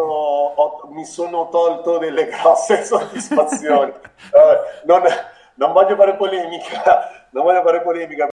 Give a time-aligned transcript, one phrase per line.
[0.00, 3.90] io ho, mi sono tolto delle grosse soddisfazioni.
[3.90, 5.02] uh, non,
[5.54, 8.28] non voglio fare polemica, non voglio fare polemica.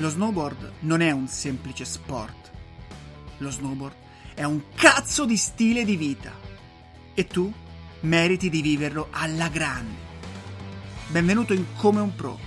[0.00, 2.50] Lo snowboard non è un semplice sport.
[3.38, 3.94] Lo snowboard
[4.34, 6.30] è un cazzo di stile di vita.
[7.14, 7.52] E tu
[8.00, 10.06] meriti di viverlo alla grande.
[11.08, 12.38] Benvenuto in Come un Pro,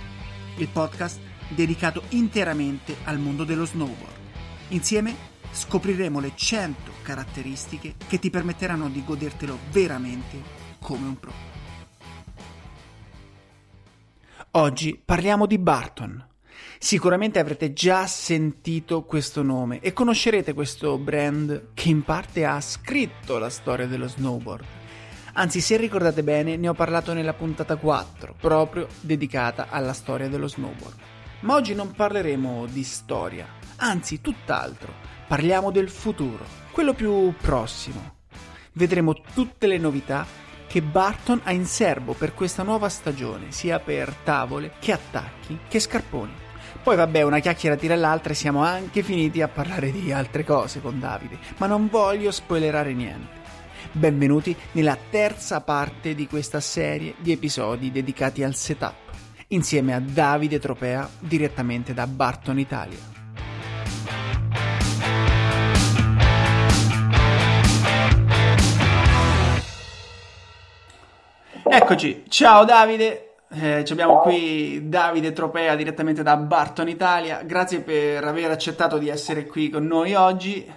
[0.56, 1.18] il podcast
[1.54, 4.20] dedicato interamente al mondo dello snowboard.
[4.68, 5.14] Insieme
[5.50, 10.42] scopriremo le 100 caratteristiche che ti permetteranno di godertelo veramente
[10.80, 11.32] come un pro.
[14.52, 16.26] Oggi parliamo di Barton.
[16.78, 23.38] Sicuramente avrete già sentito questo nome e conoscerete questo brand che in parte ha scritto
[23.38, 24.64] la storia dello snowboard.
[25.34, 30.48] Anzi, se ricordate bene, ne ho parlato nella puntata 4, proprio dedicata alla storia dello
[30.48, 30.96] snowboard.
[31.42, 33.46] Ma oggi non parleremo di storia,
[33.76, 34.94] anzi tutt'altro.
[35.26, 38.18] Parliamo del futuro, quello più prossimo.
[38.74, 40.24] Vedremo tutte le novità
[40.68, 45.80] che Barton ha in serbo per questa nuova stagione, sia per tavole che attacchi che
[45.80, 46.32] scarponi.
[46.80, 50.80] Poi vabbè, una chiacchiera tira l'altra e siamo anche finiti a parlare di altre cose
[50.80, 53.40] con Davide, ma non voglio spoilerare niente.
[53.90, 59.11] Benvenuti nella terza parte di questa serie di episodi dedicati al setup,
[59.52, 63.10] insieme a Davide Tropea direttamente da Barton Italia.
[71.64, 78.50] Eccoci, ciao Davide, eh, abbiamo qui Davide Tropea direttamente da Barton Italia, grazie per aver
[78.50, 80.70] accettato di essere qui con noi oggi.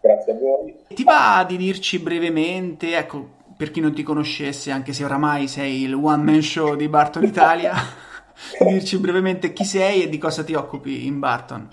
[0.00, 0.74] Grazie a voi.
[0.88, 5.82] Ti va di dirci brevemente, ecco, per chi non ti conoscesse, anche se oramai sei
[5.82, 7.72] il one man show di Barton Italia,
[8.58, 11.68] dirci brevemente chi sei e di cosa ti occupi in Barton?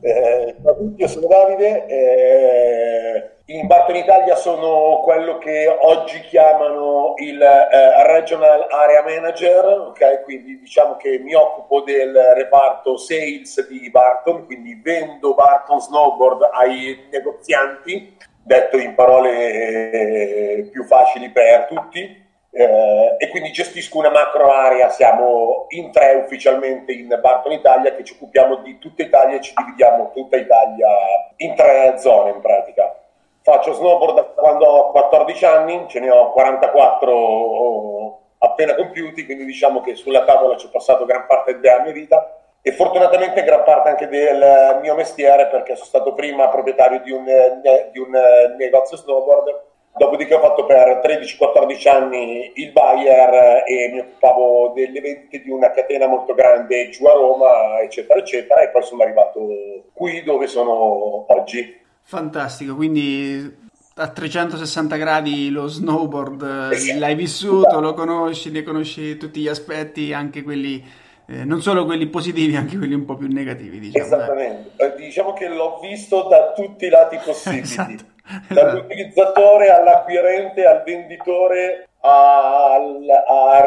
[0.00, 0.56] Eh,
[0.96, 8.66] io sono Davide, eh, in Barton Italia sono quello che oggi chiamano il eh, Regional
[8.70, 10.22] Area Manager, ok?
[10.22, 17.08] quindi diciamo che mi occupo del reparto sales di Barton, quindi vendo Barton Snowboard ai
[17.10, 22.21] negozianti, detto in parole eh, più facili per tutti.
[22.54, 28.04] Eh, e quindi gestisco una macro area, siamo in tre ufficialmente in Barton Italia che
[28.04, 30.88] ci occupiamo di tutta Italia e ci dividiamo tutta Italia
[31.36, 32.94] in tre zone in pratica.
[33.40, 39.80] Faccio snowboard da quando ho 14 anni, ce ne ho 44 appena compiuti, quindi diciamo
[39.80, 42.36] che sulla tavola ci ho passato gran parte della mia vita.
[42.60, 47.24] E fortunatamente gran parte anche del mio mestiere perché sono stato prima proprietario di un,
[47.24, 48.10] di un
[48.56, 55.42] negozio snowboard Dopodiché ho fatto per 13-14 anni il buyer e mi occupavo delle vendite
[55.42, 59.46] di una catena molto grande giù a Roma, eccetera, eccetera, e poi sono arrivato
[59.92, 61.78] qui dove sono oggi.
[62.00, 63.60] Fantastico, quindi
[63.96, 70.14] a 360 gradi lo snowboard eh, l'hai vissuto, lo conosci, ne conosci tutti gli aspetti,
[70.14, 70.82] anche quelli,
[71.26, 73.78] eh, non solo quelli positivi, anche quelli un po' più negativi.
[73.78, 74.06] Diciamo.
[74.06, 74.94] Esattamente, eh.
[74.96, 77.60] diciamo che l'ho visto da tutti i lati possibili.
[77.62, 78.11] esatto
[78.48, 83.64] dall'utilizzatore all'acquirente, al venditore, al, al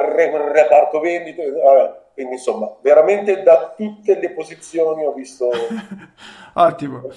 [0.51, 1.43] reparto vendita.
[2.13, 5.49] Quindi insomma, veramente da tutte le posizioni ho visto.
[6.53, 7.09] Ottimo.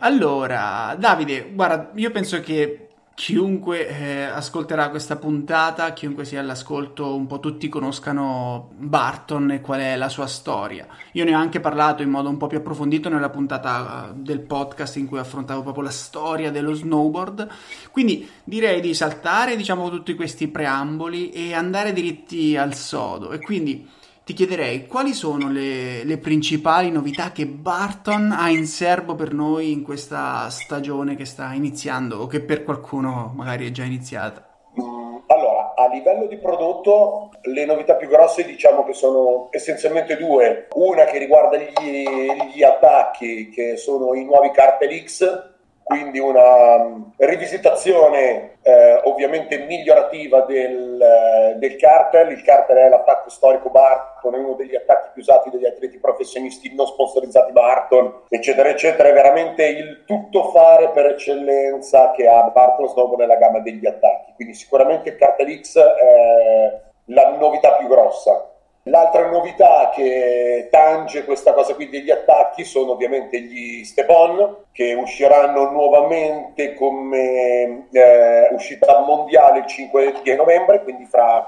[0.00, 2.83] Allora, Davide, guarda, io penso che
[3.14, 9.80] chiunque eh, ascolterà questa puntata, chiunque sia all'ascolto, un po' tutti conoscano Barton e qual
[9.80, 10.86] è la sua storia.
[11.12, 14.40] Io ne ho anche parlato in modo un po' più approfondito nella puntata eh, del
[14.40, 17.48] podcast in cui affrontavo proprio la storia dello snowboard.
[17.92, 23.30] Quindi direi di saltare, diciamo, tutti questi preamboli e andare diritti al sodo.
[23.30, 23.88] E quindi
[24.24, 29.70] ti chiederei quali sono le, le, principali novità che Barton ha in serbo per noi
[29.70, 34.48] in questa stagione che sta iniziando o che per qualcuno magari è già iniziata?
[34.80, 40.68] Mm, allora, a livello di prodotto, le novità più grosse diciamo che sono essenzialmente due.
[40.72, 42.08] Una che riguarda gli,
[42.54, 45.52] gli attacchi, che sono i nuovi Cartel X,
[45.84, 52.32] quindi una um, rivisitazione eh, ovviamente migliorativa del, eh, del, cartel.
[52.32, 56.74] Il cartel è l'attacco storico Barton, è uno degli attacchi più usati dagli atleti professionisti
[56.74, 59.10] non sponsorizzati Barton, eccetera, eccetera.
[59.10, 64.32] È veramente il tutto fare per eccellenza che ha Barton Snowboard nella gamma degli attacchi.
[64.36, 68.53] Quindi sicuramente il cartel X è la novità più grossa.
[68.88, 75.70] L'altra novità che tange questa cosa qui degli attacchi sono ovviamente gli Stepon che usciranno
[75.70, 81.46] nuovamente come eh, uscita mondiale il 5 di novembre, quindi fra,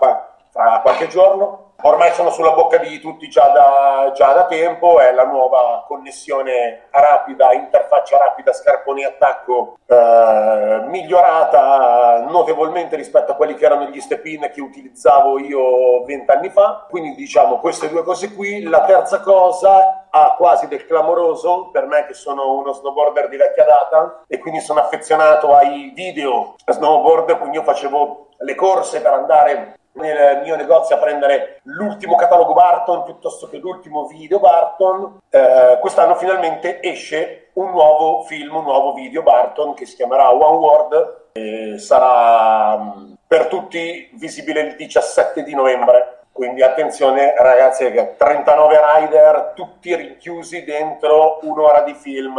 [0.50, 5.12] fra qualche giorno ormai sono sulla bocca di tutti già da, già da tempo, è
[5.12, 13.64] la nuova connessione rapida, interfaccia rapida, scarponi attacco eh, migliorata notevolmente rispetto a quelli che
[13.64, 16.86] erano gli step-in che utilizzavo io vent'anni fa.
[16.88, 18.62] Quindi diciamo queste due cose qui.
[18.62, 23.64] La terza cosa ha quasi del clamoroso per me che sono uno snowboarder di vecchia
[23.64, 29.78] data e quindi sono affezionato ai video snowboard, quindi io facevo le corse per andare
[29.96, 35.20] nel mio negozio a prendere l'ultimo catalogo Barton piuttosto che l'ultimo video Barton.
[35.30, 40.56] Eh, quest'anno finalmente esce un nuovo film, un nuovo video Barton che si chiamerà One
[40.58, 46.24] World e sarà mm, per tutti visibile il 17 di novembre.
[46.32, 52.38] Quindi attenzione ragazzi, 39 rider, tutti rinchiusi dentro un'ora di film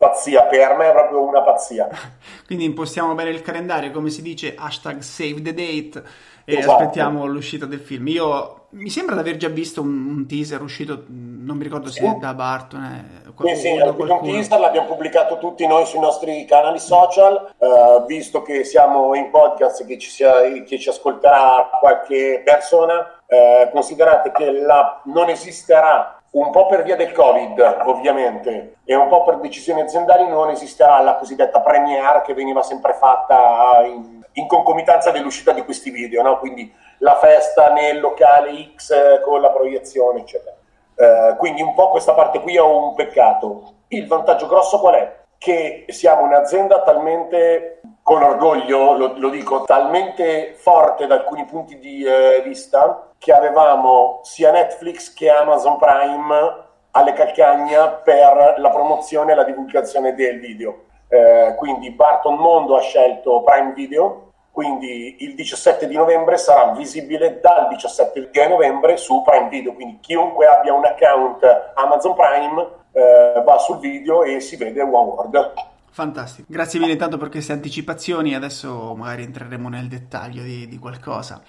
[0.00, 1.86] pazzia, per me è proprio una pazzia.
[2.46, 6.02] Quindi impostiamo bene il calendario, come si dice, hashtag save the date
[6.44, 6.72] e esatto.
[6.72, 8.08] aspettiamo l'uscita del film.
[8.08, 12.04] Io mi sembra di aver già visto un, un teaser uscito, non mi ricordo se
[12.04, 12.82] è da Barton.
[12.82, 18.42] Eh, sì, sì, un teaser l'abbiamo pubblicato tutti noi sui nostri canali social, uh, visto
[18.42, 23.18] che siamo in podcast che ci, sia, che ci ascolterà qualche persona.
[23.26, 29.08] Uh, considerate che la, non esisterà un po' per via del Covid, ovviamente, e un
[29.08, 34.46] po' per decisioni aziendali non esisterà la cosiddetta premiere che veniva sempre fatta in, in
[34.46, 36.38] concomitanza dell'uscita di questi video, no?
[36.38, 40.56] quindi la festa nel locale X con la proiezione, eccetera.
[40.94, 43.72] Uh, quindi un po' questa parte qui è un peccato.
[43.88, 45.19] Il vantaggio grosso qual è?
[45.42, 52.04] Che siamo un'azienda talmente, con orgoglio lo, lo dico, talmente forte da alcuni punti di
[52.04, 59.34] eh, vista che avevamo sia Netflix che Amazon Prime alle calcagna per la promozione e
[59.34, 60.82] la divulgazione del video.
[61.08, 67.40] Eh, quindi Barton Mondo ha scelto Prime Video, quindi il 17 di novembre sarà visibile
[67.40, 73.42] dal 17 di novembre su Prime Video, quindi chiunque abbia un account Amazon Prime eh,
[73.44, 75.52] va sul video e si vede One World.
[75.92, 81.42] Fantastico, grazie mille intanto per queste anticipazioni, adesso magari entreremo nel dettaglio di, di qualcosa.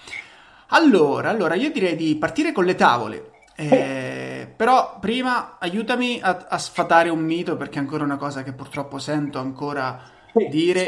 [0.69, 3.29] Allora, allora, io direi di partire con le tavole.
[3.55, 8.53] Eh, però prima aiutami a, a, sfatare un mito perché è ancora una cosa che
[8.53, 9.99] purtroppo sento ancora
[10.35, 10.83] sì, dire.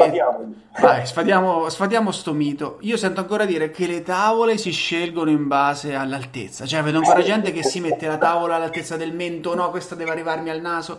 [0.80, 2.78] Vai, sfatiamo, sfatiamo sto mito.
[2.80, 6.66] Io sento ancora dire che le tavole si scelgono in base all'altezza.
[6.66, 10.10] Cioè, vedo ancora gente che si mette la tavola all'altezza del mento, no, questa deve
[10.10, 10.98] arrivarmi al naso.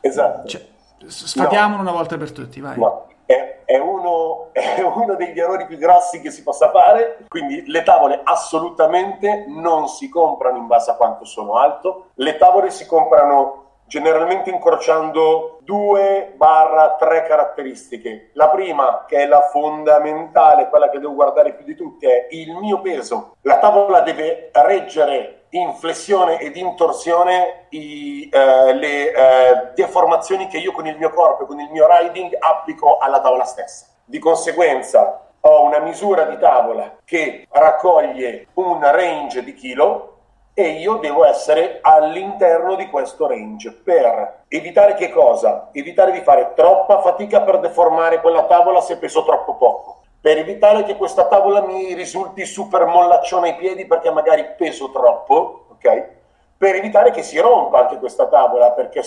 [0.00, 0.48] Esatto.
[0.48, 0.66] Cioè,
[1.06, 1.88] sfatiamolo no.
[1.88, 2.78] una volta per tutti, vai.
[2.78, 7.64] No è, è, uno, è uno degli errori più grossi che si possa fare, quindi
[7.66, 12.86] le tavole assolutamente non si comprano in base a quanto sono alto, le tavole si
[12.86, 13.57] comprano
[13.88, 18.30] generalmente incrociando due barra tre caratteristiche.
[18.34, 22.54] La prima, che è la fondamentale, quella che devo guardare più di tutti, è il
[22.54, 23.34] mio peso.
[23.42, 30.58] La tavola deve reggere in flessione ed in torsione i, eh, le eh, deformazioni che
[30.58, 33.86] io con il mio corpo e con il mio riding applico alla tavola stessa.
[34.04, 40.17] Di conseguenza ho una misura di tavola che raccoglie un range di chilo
[40.58, 45.68] e io devo essere all'interno di questo range per evitare che cosa?
[45.70, 50.82] Evitare di fare troppa fatica per deformare quella tavola se peso troppo poco per evitare
[50.82, 56.08] che questa tavola mi risulti super mollaccione ai piedi perché magari peso troppo, ok?
[56.56, 59.04] Per evitare che si rompa anche questa tavola, perché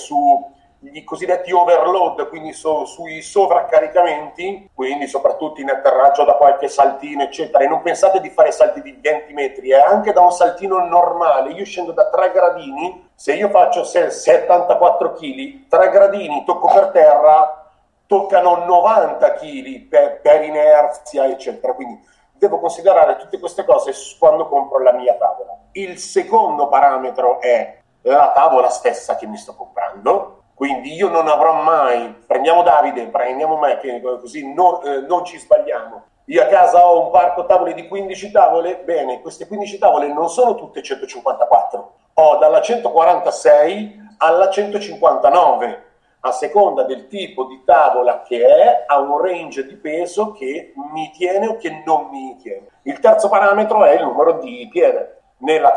[0.81, 7.63] sui cosiddetti overload, quindi so, sui sovraccaricamenti, quindi soprattutto in atterraggio da qualche saltino, eccetera,
[7.63, 9.79] e non pensate di fare salti di 20 metri, eh?
[9.79, 15.67] anche da un saltino normale, io scendo da 3 gradini, se io faccio 74 kg,
[15.67, 17.69] 3 gradini, tocco per terra,
[18.07, 21.73] toccano 90 kg per, per, inerzia, eccetera.
[21.73, 22.03] Quindi
[22.33, 25.55] devo considerare tutte queste cose quando compro la mia tavola.
[25.73, 30.40] Il secondo parametro è la tavola stessa che mi sto comprando.
[30.61, 35.39] Quindi io non avrò mai, prendiamo Davide, prendiamo me, che così non, eh, non ci
[35.39, 36.03] sbagliamo.
[36.25, 40.29] Io a casa ho un parco tavole di 15 tavole, bene, queste 15 tavole non
[40.29, 45.83] sono tutte 154, ho dalla 146 alla 159
[46.19, 51.09] a seconda del tipo di tavola che è, ha un range di peso che mi
[51.09, 52.67] tiene o che non mi tiene.
[52.83, 55.20] Il terzo parametro è il numero di piede.
[55.41, 55.73] Nella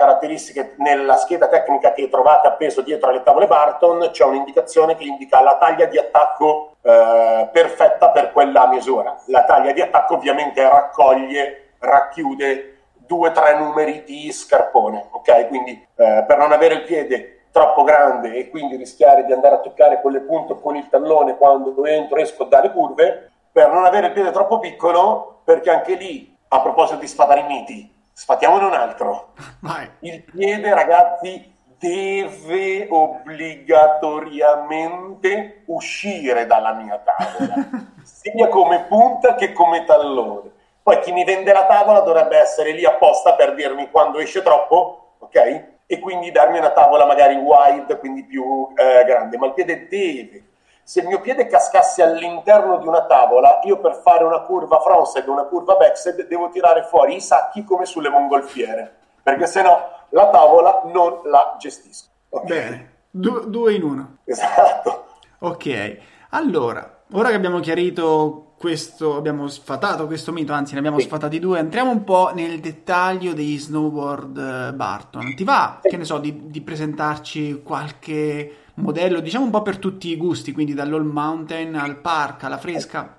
[0.77, 5.57] nella scheda tecnica che trovate appeso dietro alle tavole Barton c'è un'indicazione che indica la
[5.57, 9.17] taglia di attacco eh, perfetta per quella misura.
[9.27, 15.49] La taglia di attacco ovviamente raccoglie, racchiude due o tre numeri di scarpone, ok?
[15.49, 19.61] Quindi eh, per non avere il piede troppo grande e quindi rischiare di andare a
[19.61, 24.09] toccare con le punte con il tallone quando entro esco dalle curve, per non avere
[24.09, 28.75] il piede troppo piccolo, perché anche lì, a proposito di sfatare i miti, Sfatiamone un
[28.75, 29.33] altro.
[29.61, 29.91] Vai.
[30.01, 37.55] Il piede, ragazzi, deve obbligatoriamente uscire dalla mia tavola,
[38.05, 40.53] sia come punta che come tallone.
[40.81, 45.15] Poi chi mi vende la tavola dovrebbe essere lì apposta per dirmi quando esce troppo,
[45.19, 45.73] ok?
[45.87, 50.45] E quindi darmi una tavola magari wide, quindi più eh, grande, ma il piede deve.
[50.87, 55.27] Se il mio piede cascasse all'interno di una tavola, io per fare una curva frontside
[55.27, 59.89] e una curva backside devo tirare fuori i sacchi come sulle mongolfiere, perché se no
[60.11, 62.09] la tavola non la gestisco.
[62.29, 62.47] Okay?
[62.47, 64.17] Bene, du- due in uno.
[64.25, 65.07] Esatto.
[65.39, 65.99] Ok,
[66.31, 71.07] allora, ora che abbiamo chiarito questo, abbiamo sfatato questo mito, anzi ne abbiamo sì.
[71.07, 75.35] sfatati due, entriamo un po' nel dettaglio degli snowboard eh, Barton.
[75.35, 75.89] Ti va, sì.
[75.89, 80.53] che ne so, di, di, presentarci qualche modello, diciamo un po' per tutti i gusti,
[80.53, 83.17] quindi dall'all mountain al park, alla fresca,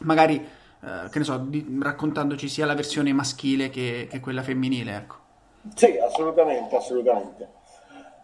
[0.00, 4.94] magari, eh, che ne so, di, raccontandoci sia la versione maschile che, che quella femminile,
[4.94, 5.14] ecco.
[5.74, 7.48] Sì, assolutamente, assolutamente.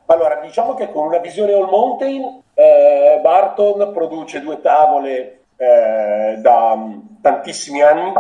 [0.07, 6.79] Allora, diciamo che con una visione all mountain, eh, Barton produce due tavole eh, da
[7.21, 8.13] tantissimi anni.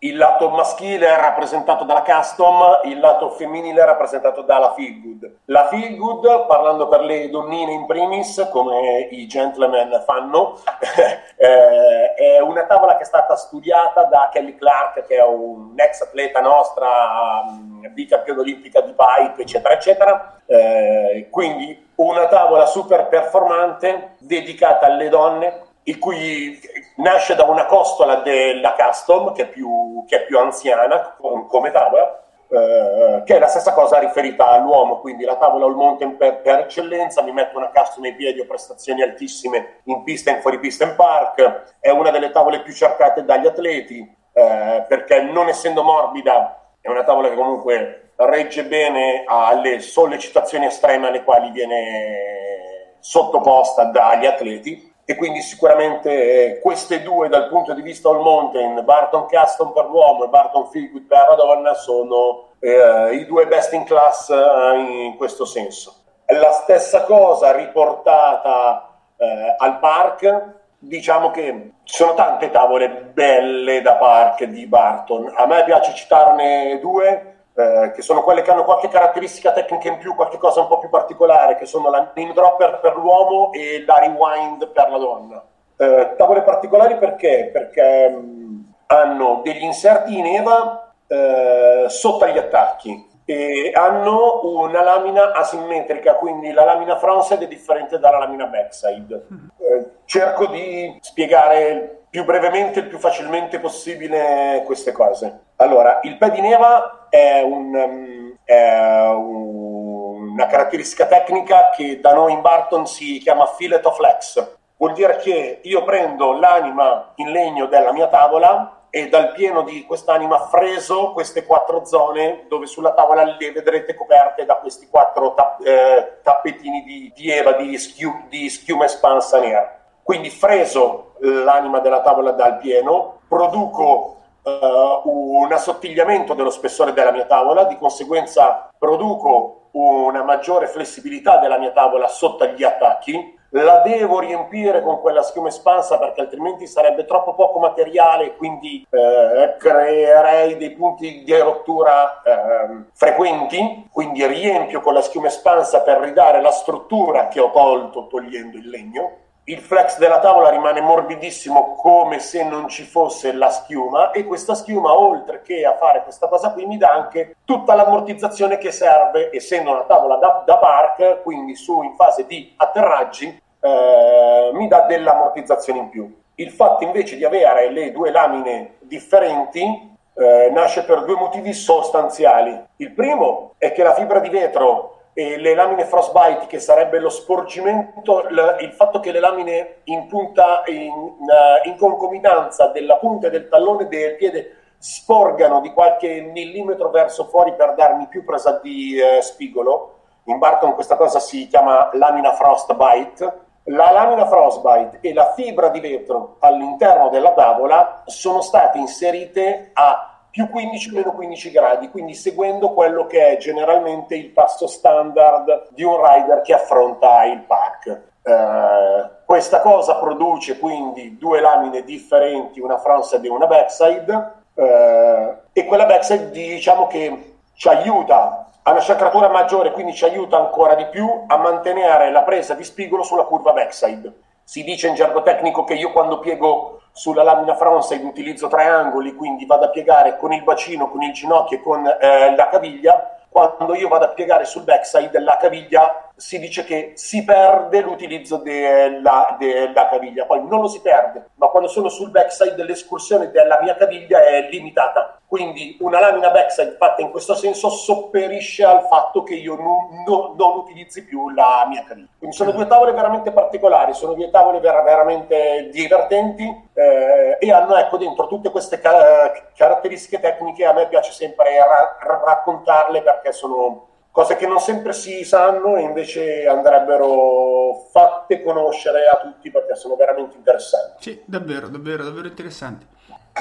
[0.00, 5.36] Il lato maschile è rappresentato dalla custom, il lato femminile è rappresentato dalla feel good.
[5.46, 10.58] La feel good, parlando per le donnine in primis, come i gentleman fanno,
[11.38, 16.02] eh, è una tavola che è stata studiata da Kelly Clark, che è un ex
[16.02, 17.44] atleta nostra,
[17.90, 20.40] bicampione olimpica di pipe, eccetera, eccetera.
[20.44, 26.58] Eh, quindi una tavola super performante dedicata alle donne il cui
[26.96, 32.24] nasce da una costola della Custom, che è più, che è più anziana come tavola,
[32.48, 36.60] eh, che è la stessa cosa riferita all'uomo, quindi la tavola all mountain per, per,
[36.60, 40.84] eccellenza, mi metto una custom nei piedi, ho prestazioni altissime in pista in fuori pista
[40.84, 44.00] in park, è una delle tavole più cercate dagli atleti,
[44.32, 51.06] eh, perché non essendo morbida è una tavola che comunque regge bene alle sollecitazioni estreme
[51.06, 56.10] alle quali viene sottoposta dagli atleti e quindi sicuramente
[56.56, 60.66] eh, queste due dal punto di vista all mountain, Barton Custom per l'uomo e Barton
[60.66, 65.94] Feelgood per la donna sono eh, i due best in class eh, in questo senso.
[66.26, 73.94] La stessa cosa riportata eh, al park, diciamo che ci sono tante tavole belle da
[73.94, 78.88] park di Barton, a me piace citarne due, eh, che sono quelle che hanno qualche
[78.88, 82.80] caratteristica tecnica in più, qualche cosa un po' più particolare, che sono la name dropper
[82.80, 85.42] per l'uomo e la rewind per la donna.
[85.78, 87.48] Eh, tavole particolari perché?
[87.50, 94.82] Perché mh, mm, hanno degli inserti in EVA eh, sotto gli attacchi e hanno una
[94.82, 99.26] lamina asimmetrica, quindi la lamina frontside è differente dalla lamina backside.
[99.58, 105.40] Eh, cerco di spiegare più brevemente e più facilmente possibile queste cose.
[105.56, 112.42] Allora, il pedineva è, un, um, è un, una caratteristica tecnica che da noi in
[112.42, 114.54] Barton si chiama fillet of flex.
[114.76, 119.84] Vuol dire che io prendo l'anima in legno della mia tavola e dal pieno di
[119.84, 125.66] quest'anima freso queste quattro zone dove sulla tavola le vedrete coperte da questi quattro tapp-
[125.66, 129.76] eh, tappetini di, di eva, di, schiu- di schiuma espansa nera.
[130.02, 137.24] Quindi freso l'anima della tavola dal pieno, produco uh, un assottigliamento dello spessore della mia
[137.24, 144.20] tavola, di conseguenza produco una maggiore flessibilità della mia tavola sotto gli attacchi, la devo
[144.20, 150.70] riempire con quella schiuma espansa perché altrimenti sarebbe troppo poco materiale, quindi eh, creerei dei
[150.70, 157.28] punti di rottura eh, frequenti, quindi riempio con la schiuma espansa per ridare la struttura
[157.28, 159.10] che ho tolto togliendo il legno.
[159.48, 164.56] Il flex della tavola rimane morbidissimo come se non ci fosse la schiuma e questa
[164.56, 169.30] schiuma oltre che a fare questa cosa qui mi dà anche tutta l'ammortizzazione che serve.
[169.32, 174.82] Essendo una tavola da, da park quindi su in fase di atterraggi eh, mi dà
[174.82, 181.04] dell'ammortizzazione in più il fatto invece di avere le due lamine differenti eh, nasce per
[181.04, 186.44] due motivi sostanziali il primo è che la fibra di vetro e le lamine frostbite,
[186.46, 191.78] che sarebbe lo sporgimento, l- il fatto che le lamine in punta, in, uh, in
[191.78, 198.08] concomitanza della punta del tallone del piede sporgano di qualche millimetro verso fuori per darmi
[198.08, 200.00] più presa di uh, spigolo.
[200.24, 203.44] In Barton questa cosa si chiama lamina frostbite.
[203.68, 210.16] La lamina frostbite e la fibra di vetro all'interno della tavola sono state inserite a
[210.30, 215.82] più 15 meno 15 gradi, quindi seguendo quello che è generalmente il passo standard di
[215.82, 218.02] un rider che affronta il park.
[218.22, 225.64] Uh, questa cosa produce quindi due lamine differenti, una frontside e una backside, uh, e
[225.64, 230.86] quella backside diciamo che ci aiuta ha una sciacratura maggiore, quindi ci aiuta ancora di
[230.86, 234.12] più a mantenere la presa di spigolo sulla curva backside.
[234.42, 239.14] Si dice in gergo tecnico che io quando piego sulla lamina frontside utilizzo tre angoli,
[239.14, 243.18] quindi vado a piegare con il bacino, con il ginocchio e con eh, la caviglia.
[243.28, 248.38] Quando io vado a piegare sul backside, la caviglia si dice che si perde l'utilizzo
[248.38, 253.60] della, della, caviglia, poi non lo si perde, ma quando sono sul backside l'escursione della
[253.60, 259.24] mia caviglia è limitata, quindi una lamina backside fatta in questo senso sopperisce al fatto
[259.24, 262.08] che io non, non, non utilizzi più la mia caviglia.
[262.16, 267.76] Quindi sono due tavole veramente particolari, sono due tavole ver- veramente divertenti eh, e hanno
[267.76, 273.88] ecco, dentro tutte queste ca- caratteristiche tecniche, a me piace sempre ra- raccontarle perché sono
[274.12, 279.96] cose che non sempre si sanno e invece andrebbero fatte conoscere a tutti perché sono
[279.96, 281.02] veramente interessanti.
[281.02, 282.86] Sì, davvero, davvero, davvero interessanti.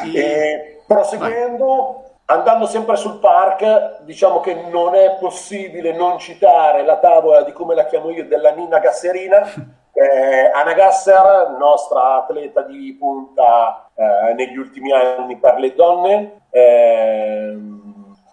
[0.04, 7.44] E, proseguendo, andando sempre sul park, diciamo che non è possibile non citare la tavola
[7.44, 9.44] di come la chiamo io della Nina Gasserina.
[9.98, 17.58] Eh, Anna Gasser, nostra atleta di punta eh, negli ultimi anni per le donne, eh,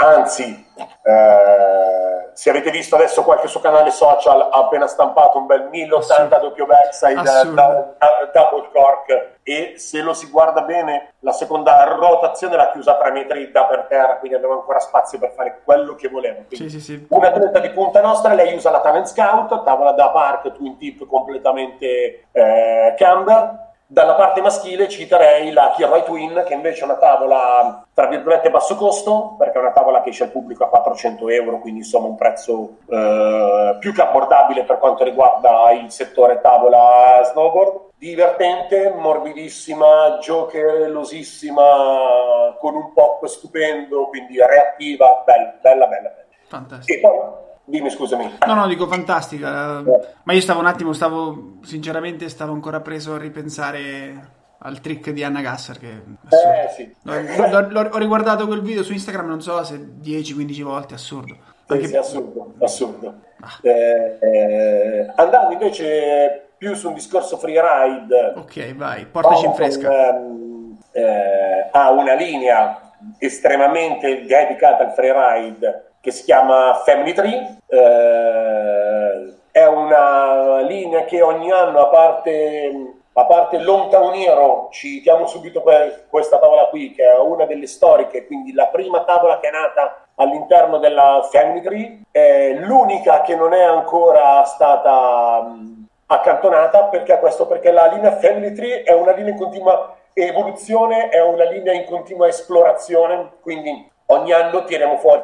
[0.03, 0.67] anzi,
[1.03, 6.39] eh, se avete visto adesso qualche suo canale social ha appena stampato un bel 1080
[6.39, 7.95] doppio backside da, da,
[8.33, 9.31] double cork.
[9.43, 13.65] E se lo si guarda bene la seconda rotazione l'ha chiusa a 3 metri da
[13.65, 16.45] per terra quindi abbiamo ancora spazio per fare quello che volevo.
[16.49, 17.07] Sì, sì, sì.
[17.11, 21.07] una atleta di punta nostra lei usa la Talent Scout tavola da park twin tip
[21.07, 27.85] completamente eh, camber dalla parte maschile citerei la Kiroi Twin, che invece è una tavola
[27.93, 31.59] tra virgolette basso costo, perché è una tavola che esce al pubblico a 400 euro,
[31.59, 37.91] quindi insomma un prezzo eh, più che abbordabile per quanto riguarda il settore tavola snowboard.
[37.99, 46.09] Divertente, morbidissima, giocherosissima, con un pop stupendo, quindi reattiva, bella, bella, bella.
[46.09, 46.25] bella.
[46.49, 47.52] Fantastico.
[47.65, 48.39] Dimmi, scusami.
[48.47, 49.81] No, no, dico fantastica.
[49.81, 50.01] Eh.
[50.25, 55.25] Ma io stavo un attimo, stavo sinceramente stavo ancora preso a ripensare al trick di
[55.25, 56.95] Anna Gasser che eh, sì.
[57.03, 61.87] l'ho, l'ho, ho riguardato quel video su Instagram non so se 10-15 volte assurdo Anche...
[61.87, 63.15] sì, assurdo, assurdo.
[63.41, 63.59] Ah.
[63.61, 70.79] Eh, eh, andando invece più su un discorso freeride ok vai portaci in fresca con,
[70.93, 77.59] ehm, ha una linea estremamente dedicata al freeride che si chiama Family Tree.
[77.69, 85.63] Eh, è una linea che ogni anno, a parte, a parte Lontaniero, citiamo subito
[86.09, 90.07] questa tavola qui, che è una delle storiche, quindi la prima tavola che è nata
[90.17, 97.47] all'interno della Family Tree, è l'unica che non è ancora stata mh, accantonata, perché questo?
[97.47, 101.85] Perché la linea Family Tree è una linea in continua evoluzione, è una linea in
[101.85, 105.23] continua esplorazione, quindi ogni anno tiriamo fuori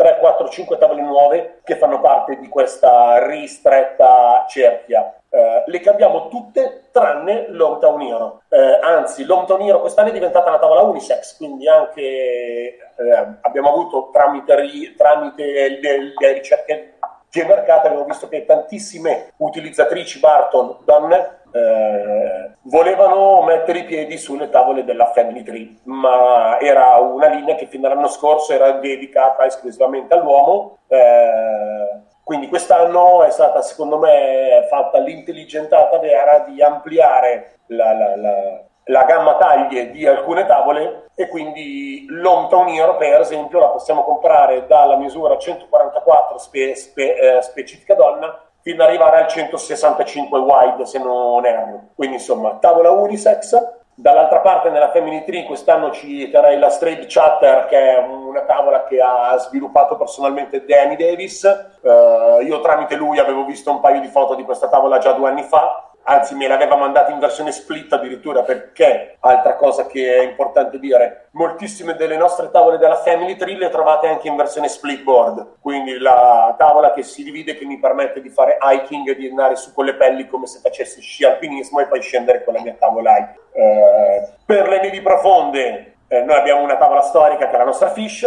[0.00, 5.14] 3, 4, 5 tavole nuove che fanno parte di questa ristretta cerchia.
[5.28, 8.40] Eh, le cambiamo tutte tranne l'Hometown Hero.
[8.48, 14.08] Eh, anzi, l'Hometown Hero quest'anno è diventata una tavola unisex, quindi anche eh, abbiamo avuto
[14.10, 15.44] tramite, tramite
[15.82, 16.94] le, le ricerche
[17.30, 22.29] di mercato abbiamo visto che tantissime utilizzatrici Barton, donne, eh,
[22.70, 27.80] volevano mettere i piedi sulle tavole della Family Tree, ma era una linea che fin
[27.80, 30.78] dall'anno scorso era dedicata esclusivamente all'uomo.
[30.86, 38.62] Eh, quindi quest'anno è stata, secondo me, fatta l'intelligentata vera di ampliare la, la, la,
[38.84, 44.96] la gamma taglie di alcune tavole e quindi l'Hometown per esempio, la possiamo comprare dalla
[44.96, 51.44] misura 144 spe, spe, eh, specifica donna fino ad arrivare al 165 wide se non
[51.44, 51.88] erro.
[51.94, 53.78] Quindi insomma, tavola unisex.
[53.94, 58.84] Dall'altra parte nella Family Tree quest'anno ci terrei la Straight Chatter che è una tavola
[58.84, 61.42] che ha sviluppato personalmente Danny Davis.
[61.82, 65.28] Uh, io tramite lui avevo visto un paio di foto di questa tavola già due
[65.28, 70.22] anni fa anzi me l'aveva mandata in versione split addirittura perché, altra cosa che è
[70.22, 75.02] importante dire, moltissime delle nostre tavole della Family Tree le trovate anche in versione split
[75.02, 79.28] board, quindi la tavola che si divide che mi permette di fare hiking e di
[79.28, 82.60] andare su con le pelli come se facessi sci alpinismo e poi scendere con la
[82.60, 83.38] mia tavola hiking.
[83.52, 87.90] Eh, per le nevi profonde eh, noi abbiamo una tavola storica che è la nostra
[87.90, 88.22] Fish,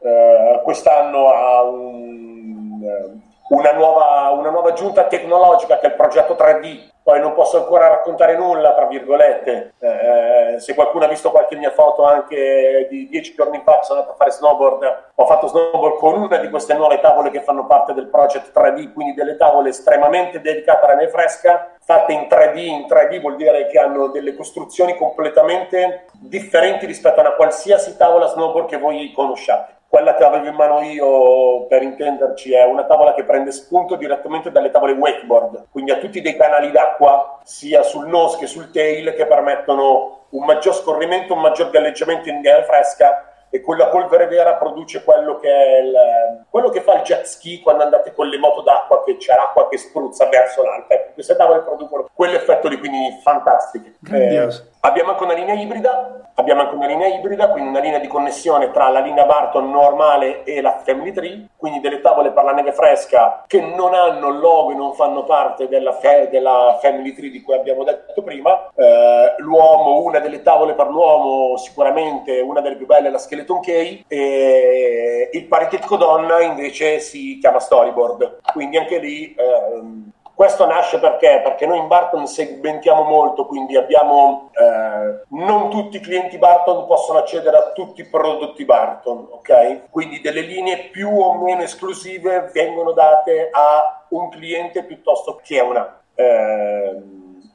[0.00, 2.80] eh, quest'anno ha un,
[3.50, 7.88] una, nuova, una nuova aggiunta tecnologica che è il progetto 3D poi non posso ancora
[7.88, 9.72] raccontare nulla, tra virgolette.
[9.78, 14.14] Eh, se qualcuno ha visto qualche mia foto anche di dieci giorni fa, sono andato
[14.14, 17.94] a fare snowboard, ho fatto snowboard con una di queste nuove tavole che fanno parte
[17.94, 22.84] del project 3D, quindi delle tavole estremamente dedicate alla neve fresca, fatte in 3D, in
[22.86, 28.68] 3D vuol dire che hanno delle costruzioni completamente differenti rispetto a una qualsiasi tavola snowboard
[28.68, 29.76] che voi conosciate.
[29.88, 34.50] Quella che avevo in mano io, per intenderci, è una tavola che prende spunto direttamente
[34.50, 39.14] dalle tavole wakeboard, quindi ha tutti dei canali d'acqua, sia sul nose che sul tail,
[39.14, 44.54] che permettono un maggior scorrimento, un maggior galleggiamento in neve fresca e quella polvere vera
[44.54, 48.38] produce quello che, è il, quello che fa il jet ski quando andate con le
[48.38, 50.92] moto d'acqua che c'è l'acqua che spruzza verso l'alto.
[50.92, 53.94] Ecco, queste tavole producono quell'effetto lì, quindi fantastiche.
[54.10, 54.48] Eh,
[54.80, 58.70] abbiamo anche una linea ibrida Abbiamo anche una linea ibrida, quindi una linea di connessione
[58.70, 62.72] tra la linea Barton normale e la Family Tree, quindi delle tavole per la neve
[62.72, 67.30] fresca che non hanno il logo e non fanno parte della, fe- della Family Tree
[67.30, 68.70] di cui abbiamo detto prima.
[68.76, 73.60] Eh, l'uomo, una delle tavole per l'uomo, sicuramente una delle più belle è la Skeleton
[73.60, 79.34] Key, e il paritetico donna invece si chiama Storyboard, quindi anche lì...
[79.36, 81.40] Ehm, questo nasce perché?
[81.42, 87.18] Perché noi in Barton segmentiamo molto, quindi abbiamo eh, non tutti i clienti Barton possono
[87.18, 89.90] accedere a tutti i prodotti Barton, ok?
[89.90, 95.64] Quindi delle linee più o meno esclusive vengono date a un cliente piuttosto che a
[95.64, 96.00] una.
[96.14, 97.02] Eh,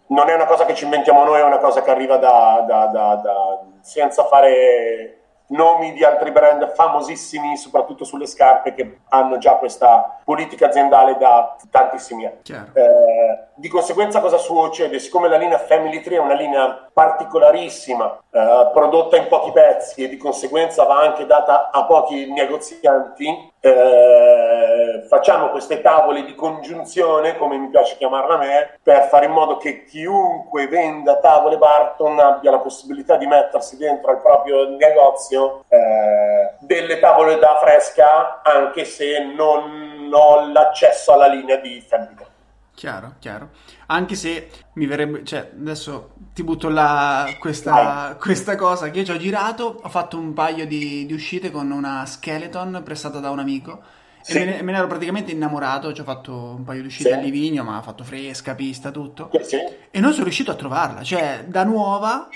[0.08, 2.88] non è una cosa che ci inventiamo noi, è una cosa che arriva da, da,
[2.88, 9.56] da, da senza fare nomi di altri brand famosissimi, soprattutto sulle scarpe, che hanno già
[9.56, 12.39] questa politica aziendale da tantissimi anni.
[12.73, 14.99] Eh, di conseguenza cosa succede?
[14.99, 20.10] Siccome la linea Family Tree è una linea particolarissima, eh, prodotta in pochi pezzi e
[20.10, 27.56] di conseguenza va anche data a pochi negozianti, eh, facciamo queste tavole di congiunzione, come
[27.56, 32.52] mi piace chiamarla a me, per fare in modo che chiunque venda tavole Barton abbia
[32.52, 39.23] la possibilità di mettersi dentro al proprio negozio eh, delle tavole da fresca, anche se
[39.34, 42.32] non ho l'accesso alla linea di Family.
[42.76, 43.52] Chiaro, chiaro.
[43.88, 49.12] Anche se mi verrebbe, cioè, adesso ti butto là questa, questa cosa che io ci
[49.12, 53.40] ho girato, ho fatto un paio di, di uscite con una skeleton prestata da un
[53.40, 53.82] amico
[54.22, 54.38] sì.
[54.38, 57.10] e me ne, me ne, ero praticamente innamorato, ci ho fatto un paio di uscite
[57.10, 57.16] sì.
[57.16, 59.30] a Livigno, ma ha fatto fresca, pista, tutto.
[59.44, 59.58] Sì.
[59.92, 62.28] E non sono riuscito a trovarla, cioè da nuova,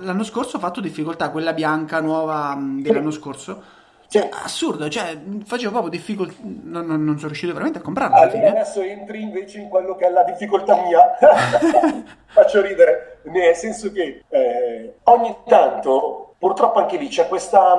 [0.00, 3.80] l'anno scorso ho fatto difficoltà, quella bianca nuova dell'anno scorso
[4.12, 8.14] cioè, assurdo, cioè, facevo proprio difficoltà, non, non, non, sono riuscito veramente a comprarla.
[8.14, 11.16] Allora, adesso entri invece in quello che è la difficoltà mia.
[12.28, 17.74] Faccio ridere, nel senso che eh, ogni tanto, purtroppo anche lì c'è questa,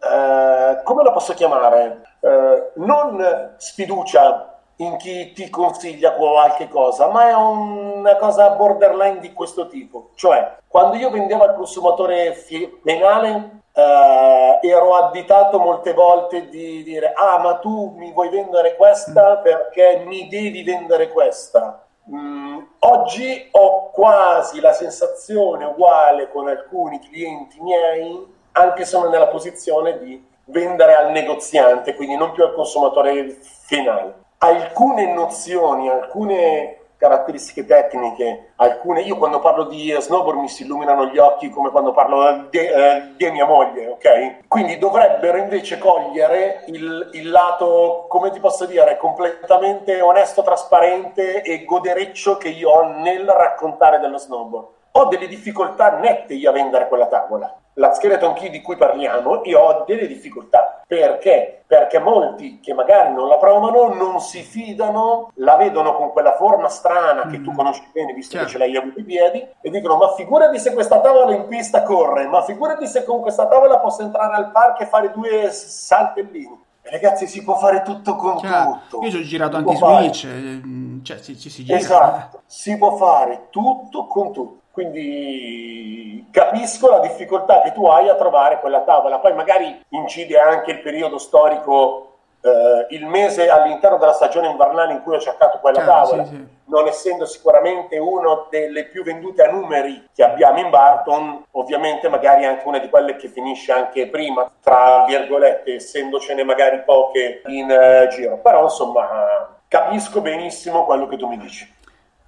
[0.00, 2.00] eh, come la posso chiamare?
[2.20, 9.34] Eh, non sfiducia in chi ti consiglia qualche cosa, ma è una cosa borderline di
[9.34, 10.12] questo tipo.
[10.14, 12.34] Cioè, quando io vendevo al consumatore
[12.82, 19.36] penale, eh, ero additato molte volte di dire ah ma tu mi vuoi vendere questa
[19.38, 19.42] mm.
[19.42, 27.60] perché mi devi vendere questa mm, oggi ho quasi la sensazione uguale con alcuni clienti
[27.60, 33.36] miei anche se sono nella posizione di vendere al negoziante quindi non più al consumatore
[33.66, 41.06] finale alcune nozioni alcune caratteristiche tecniche, alcune, io quando parlo di snowboard mi si illuminano
[41.06, 44.48] gli occhi come quando parlo di, eh, di mia moglie, ok?
[44.48, 51.64] Quindi dovrebbero invece cogliere il, il, lato, come ti posso dire, completamente onesto, trasparente e
[51.64, 54.66] godereccio che io ho nel raccontare dello snowboard.
[54.92, 59.42] Ho delle difficoltà nette io a vendere quella tavola la skeleton key di cui parliamo,
[59.44, 60.82] io ho delle difficoltà.
[60.86, 61.64] Perché?
[61.66, 66.68] Perché molti che magari non la provano non si fidano, la vedono con quella forma
[66.68, 67.54] strana che tu mm.
[67.54, 68.46] conosci bene, visto certo.
[68.46, 71.82] che ce l'hai avuto i piedi, e dicono: Ma figurati se questa tavola in pista
[71.82, 76.64] corre, ma figurati se con questa tavola posso entrare al parco e fare due saltellini.
[76.88, 79.04] Ragazzi, si può fare tutto con cioè, tutto.
[79.04, 81.78] Io ci ho girato anche su Twitch, eh, cioè si, si, si gira.
[81.78, 84.60] Esatto, si può fare tutto con tutto.
[84.76, 89.20] Quindi capisco la difficoltà che tu hai a trovare quella tavola.
[89.20, 95.02] Poi magari incide anche il periodo storico, eh, il mese all'interno della stagione invernale in
[95.02, 96.24] cui ho cercato quella ah, tavola.
[96.26, 96.46] Sì, sì.
[96.66, 102.44] Non essendo sicuramente una delle più vendute a numeri che abbiamo in Barton, ovviamente magari
[102.44, 108.08] anche una di quelle che finisce anche prima, tra virgolette, essendocene magari poche in uh,
[108.08, 108.36] giro.
[108.42, 111.75] Però insomma capisco benissimo quello che tu mi dici.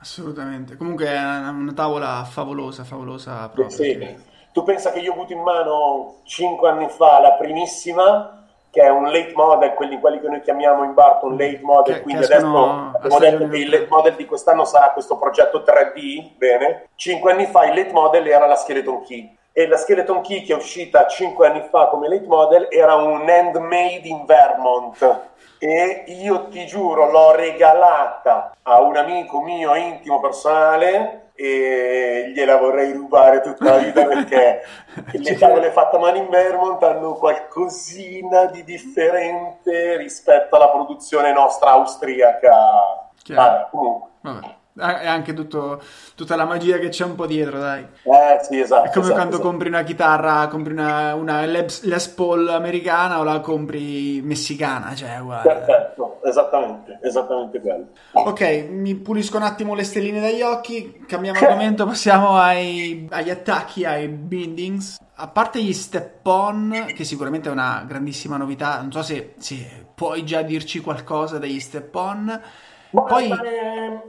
[0.01, 0.77] Assolutamente.
[0.77, 3.69] Comunque è una, tavola favolosa, favolosa proprio.
[3.71, 4.27] Sì.
[4.53, 8.39] Tu pensa che io ho avuto in mano cinque anni fa la primissima
[8.71, 12.03] che è un late model, quelli, quelli che noi chiamiamo in Barton late model, che,
[12.03, 16.89] quindi che adesso che il late model di quest'anno sarà questo progetto 3D, bene?
[16.95, 20.53] Cinque anni fa il late model era la Skeleton Key e la Skeleton Key che
[20.53, 25.21] è uscita cinque anni fa come late model era un handmade in Vermont
[25.59, 32.93] e io ti giuro l'ho regalata a un amico mio intimo personale e gliela vorrei
[32.93, 34.63] rubare tutta la vita perché
[35.13, 41.71] le tavole fatte a mano in Vermont hanno qualcosina di differente rispetto alla produzione nostra
[41.71, 43.09] austriaca.
[43.35, 44.11] Ah, comunque.
[44.21, 45.83] Vabbè è anche tutto,
[46.15, 47.83] tutta la magia che c'è un po' dietro, dai.
[47.83, 48.85] Eh, sì, esatto.
[48.85, 49.49] È come esatto, quando esatto.
[49.49, 55.53] compri una chitarra, compri una, una Les Paul americana o la compri messicana, cioè, guarda.
[55.53, 57.87] Perfetto, esattamente, esattamente quello.
[58.13, 63.85] Ok, mi pulisco un attimo le stelline dagli occhi, cambiamo argomento, passiamo ai, agli attacchi,
[63.85, 64.99] ai bindings.
[65.21, 70.25] A parte gli step-on, che sicuramente è una grandissima novità, non so se, se puoi
[70.25, 72.41] già dirci qualcosa degli step-on.
[72.91, 73.23] Ma Poi...
[73.25, 74.03] Rimane,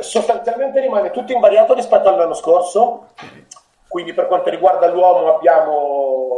[0.00, 3.08] sostanzialmente rimane tutto invariato rispetto all'anno scorso.
[3.88, 6.32] Quindi per quanto riguarda l'uomo abbiamo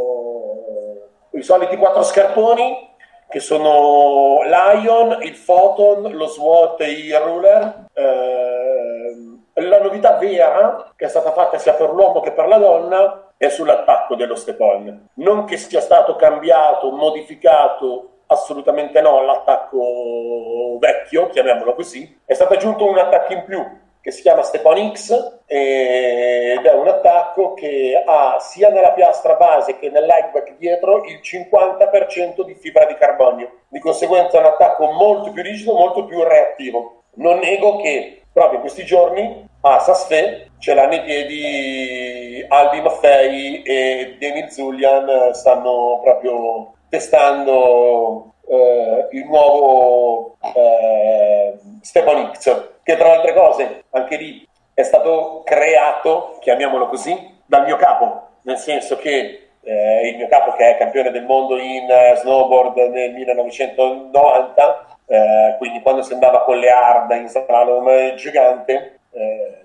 [1.31, 2.85] i soliti quattro scarponi
[3.29, 7.87] che sono l'Ion, il Photon, lo SWAT e il Ruler.
[7.93, 9.15] Eh,
[9.59, 13.49] la novità vera che è stata fatta sia per l'uomo che per la donna è
[13.49, 15.09] sull'attacco dello step-on.
[15.15, 22.19] Non che sia stato cambiato, modificato assolutamente no l'attacco vecchio, chiamiamolo così.
[22.25, 26.87] È stato aggiunto un attacco in più che si chiama Stepan X ed è un
[26.87, 32.93] attacco che ha sia nella piastra base che nell'highback dietro il 50% di fibra di
[32.93, 33.63] carbonio.
[33.67, 37.03] Di conseguenza è un attacco molto più rigido, molto più reattivo.
[37.15, 43.61] Non nego che proprio in questi giorni a Sasfe ce l'hanno i piedi Albi Maffei
[43.63, 53.15] e Demi Zulian stanno proprio testando eh, il nuovo eh, Stepan X, che tra le
[53.15, 59.49] altre cose, anche lì è stato creato, chiamiamolo così, dal mio capo, nel senso che
[59.61, 61.87] eh, il mio capo che è campione del mondo in
[62.21, 69.57] snowboard nel 1990, eh, quindi quando si andava con le hard in slalom gigante, eh,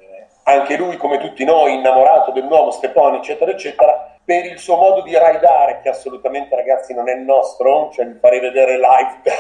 [0.45, 5.03] anche lui come tutti noi innamorato del nuovo Stepan eccetera eccetera per il suo modo
[5.03, 9.33] di raidare, che assolutamente ragazzi non è il nostro, cioè mi farei vedere live da,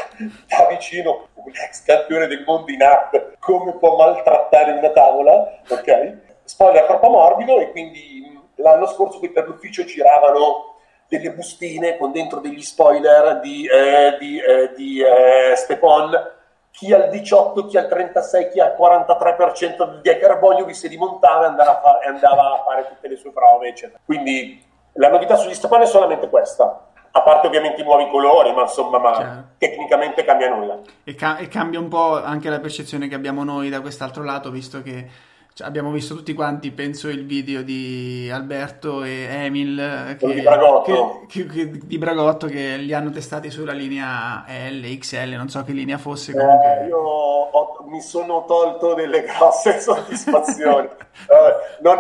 [0.47, 6.16] da vicino un ex campione del mondo in art come può maltrattare una tavola, ok?
[6.45, 10.77] Spoiler troppo morbido e quindi l'anno scorso qui per l'ufficio giravano
[11.09, 16.40] delle bustine con dentro degli spoiler di, eh, di, eh, di eh, Stepon
[16.71, 21.49] chi al 18, chi al 36, chi al 43% di carbonio vi si rimontava e
[21.49, 24.01] andava, andava a fare tutte le sue prove, eccetera.
[24.05, 26.87] Quindi la novità sugli stepani è solamente questa.
[27.14, 29.44] A parte ovviamente i nuovi colori, ma insomma, ma Chiaro.
[29.59, 30.78] tecnicamente cambia nulla.
[31.05, 34.50] E, ca- e, cambia un po' anche la percezione che abbiamo noi da quest'altro lato,
[34.50, 35.09] visto che
[35.55, 41.26] cioè, abbiamo visto tutti quanti, penso, il video di Alberto e Emil che, di, Bragotto.
[41.28, 45.72] Che, che, di Bragotto che li hanno testati sulla linea L, XL, non so che
[45.72, 46.33] linea fosse.
[46.33, 46.81] Comunque...
[46.81, 50.87] Eh, io ho, mi sono tolto delle grosse soddisfazioni.
[50.87, 51.98] eh, non,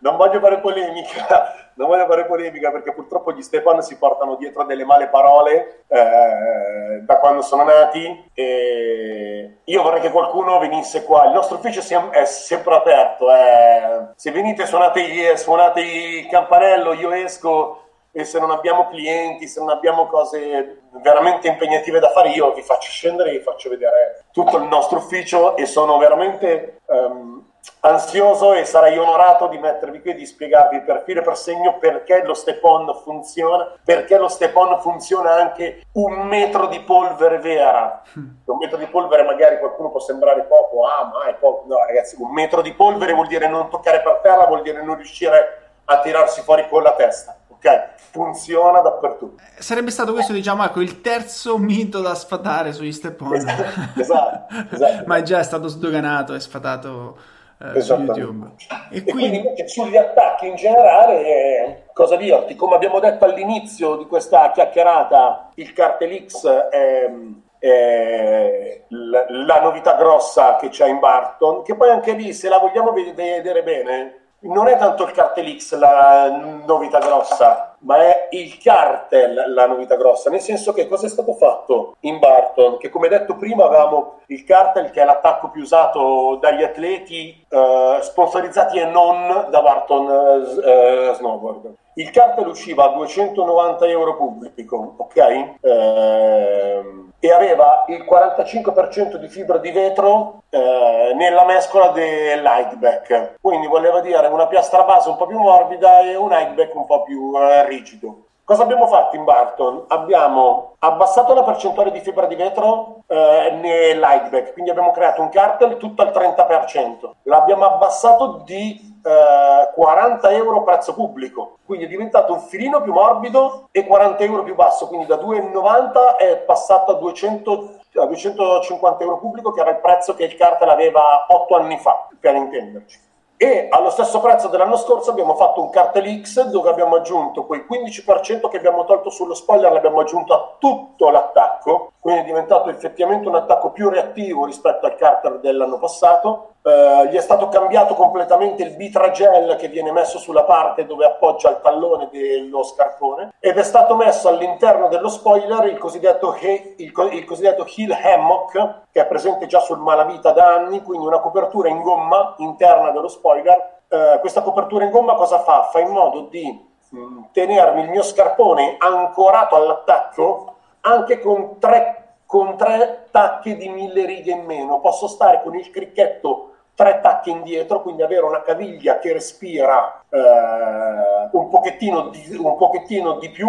[0.00, 4.64] non voglio fare polemica, non voglio fare polemica perché purtroppo gli Stepan si portano dietro
[4.64, 11.26] delle male parole eh, da quando sono nati e io vorrei che qualcuno venisse qua.
[11.26, 13.30] Il nostro ufficio è sempre aperto.
[13.32, 14.08] Eh.
[14.16, 19.70] Se venite suonate, suonate il campanello, io esco e se non abbiamo clienti, se non
[19.70, 24.56] abbiamo cose veramente impegnative da fare, io vi faccio scendere e vi faccio vedere tutto
[24.56, 26.80] il nostro ufficio e sono veramente...
[26.86, 27.39] Um,
[27.80, 31.78] ansioso e sarei onorato di mettervi qui e di spiegarvi per filo e per segno
[31.78, 38.02] perché lo step-on funziona, perché lo step-on funziona anche un metro di polvere vera.
[38.14, 42.16] Un metro di polvere magari qualcuno può sembrare poco, ah ma è poco, no ragazzi,
[42.18, 46.00] un metro di polvere vuol dire non toccare per terra, vuol dire non riuscire a
[46.00, 47.36] tirarsi fuori con la testa.
[47.48, 49.42] Ok, funziona dappertutto.
[49.58, 53.34] Sarebbe stato questo, diciamo, ecco, il terzo mito da sfatare sugli step-on.
[53.34, 55.04] Esatto, esatto, esatto.
[55.06, 57.18] ma è già stato sdoganato e sfatato
[57.60, 58.50] eh, su YouTube.
[58.90, 62.56] E, e quindi, quindi sugli attacchi in generale, eh, cosa dirti?
[62.56, 67.10] Come abbiamo detto all'inizio di questa chiacchierata, il Cartel X è,
[67.58, 72.58] è la, la novità grossa che c'è in Barton, che poi anche lì, se la
[72.58, 76.28] vogliamo vedere bene, non è tanto il Cartel X la
[76.64, 81.34] novità grossa, ma è il cartel la novità grossa, nel senso che cosa è stato
[81.34, 82.78] fatto in Barton?
[82.78, 87.98] Che come detto prima avevamo il cartel che è l'attacco più usato dagli atleti eh,
[88.00, 91.74] sponsorizzati e non da Barton eh, Snowboard.
[91.94, 95.16] Il cartel usciva a 290 euro pubblico, ok?
[95.60, 96.84] Eh,
[97.22, 103.34] e aveva il 45% di fibra di vetro eh, nella mescola dell'highback.
[103.40, 107.02] Quindi voleva dire una piastra base un po' più morbida e un highback un po'
[107.02, 108.29] più eh, rigido.
[108.50, 109.84] Cosa abbiamo fatto in Barton?
[109.86, 115.76] Abbiamo abbassato la percentuale di fibra di vetro eh, nell'highback, quindi abbiamo creato un cartel
[115.76, 117.10] tutto al 30%.
[117.22, 123.68] L'abbiamo abbassato di eh, 40 euro prezzo pubblico, quindi è diventato un filino più morbido
[123.70, 129.18] e 40 euro più basso, quindi da 2,90 è passato a 200 a 250 euro
[129.18, 133.09] pubblico, che era il prezzo che il cartel aveva 8 anni fa, per intenderci
[133.42, 137.64] e allo stesso prezzo dell'anno scorso abbiamo fatto un cartel X dove abbiamo aggiunto quel
[137.66, 143.28] 15% che abbiamo tolto sullo spoiler, l'abbiamo aggiunto a tutto l'attacco, quindi è diventato effettivamente
[143.28, 146.56] un attacco più reattivo rispetto al cartel dell'anno passato.
[146.62, 151.48] Uh, gli è stato cambiato completamente il bitragel che viene messo sulla parte dove appoggia
[151.48, 156.92] il tallone dello scarpone ed è stato messo all'interno dello spoiler il cosiddetto, he- il,
[157.12, 161.70] il cosiddetto heel hammock che è presente già sul Malavita da anni, quindi una copertura
[161.70, 163.78] in gomma interna dello spoiler.
[163.88, 165.62] Uh, questa copertura in gomma cosa fa?
[165.72, 172.16] Fa in modo di mh, mm, tenermi il mio scarpone ancorato all'attacco anche con tre,
[172.26, 174.80] con tre tacche di mille righe in meno.
[174.80, 181.28] Posso stare con il cricchetto tre tacche indietro, quindi avere una caviglia che respira eh,
[181.32, 183.48] un, pochettino di, un pochettino di più,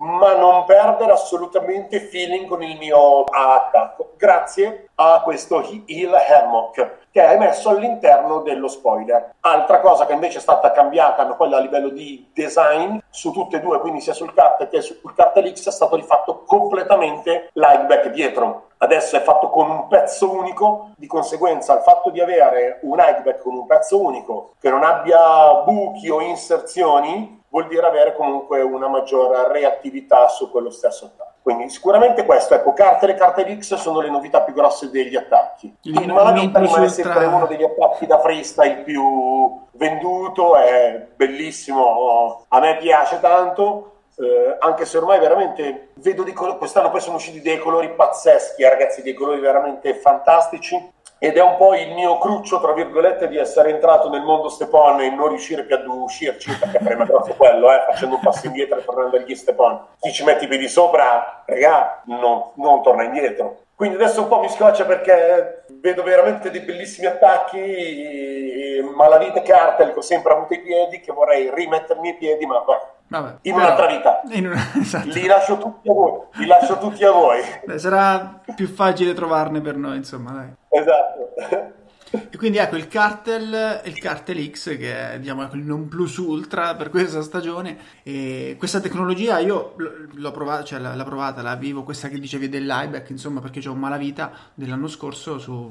[0.00, 7.26] ma non perdere assolutamente feeling con il mio attacco, grazie a questo heel hammock che
[7.26, 9.34] è messo all'interno dello spoiler.
[9.40, 13.60] Altra cosa che invece è stata cambiata, quella a livello di design, su tutte e
[13.60, 18.68] due, quindi sia sul cart che sul cartel X, è stato rifatto completamente l'highback dietro
[18.82, 23.42] adesso è fatto con un pezzo unico, di conseguenza il fatto di avere un highback
[23.42, 28.88] con un pezzo unico che non abbia buchi o inserzioni vuol dire avere comunque una
[28.88, 31.28] maggiore reattività su quello stesso attacco.
[31.42, 35.74] Quindi sicuramente questo, ecco, carte e carte X sono le novità più grosse degli attacchi.
[35.82, 42.60] Il, il Malavita rimane sempre uno degli attacchi da freestyle più venduto, è bellissimo, a
[42.60, 47.40] me piace tanto, eh, anche se ormai veramente vedo di colori, quest'anno poi sono usciti
[47.40, 50.92] dei colori pazzeschi, eh, ragazzi, dei colori veramente fantastici.
[51.22, 55.02] Ed è un po' il mio cruccio, tra virgolette, di essere entrato nel mondo Stepon
[55.02, 58.78] e non riuscire più ad uscirci, perché prima grosso quello, eh, facendo un passo indietro
[58.78, 59.84] e tornando agli Stepon.
[60.00, 63.64] Chi ci mette i piedi sopra, regà, non, non torna indietro.
[63.74, 69.42] Quindi adesso un po' mi scoccia perché vedo veramente dei bellissimi attacchi, ma la vita
[69.42, 72.64] cartel che ho sempre avuto i piedi, che vorrei rimettermi i piedi, ma
[73.10, 74.20] Vabbè, in un'altra vita.
[74.30, 74.60] In una...
[74.80, 75.08] esatto.
[75.08, 76.12] Li lascio tutti a voi.
[76.34, 77.40] Li lascio tutti a voi.
[77.64, 80.52] Beh, sarà più facile trovarne per noi, insomma, dai.
[80.68, 81.78] Esatto.
[82.12, 86.74] E quindi ecco il cartel, il cartel X che è diciamo, il non plus ultra
[86.74, 92.08] per questa stagione e questa tecnologia io l'ho provata, cioè l'ho provata, la vivo, questa
[92.08, 95.70] che dicevi dell'IBEC insomma perché ho un malavita dell'anno scorso su,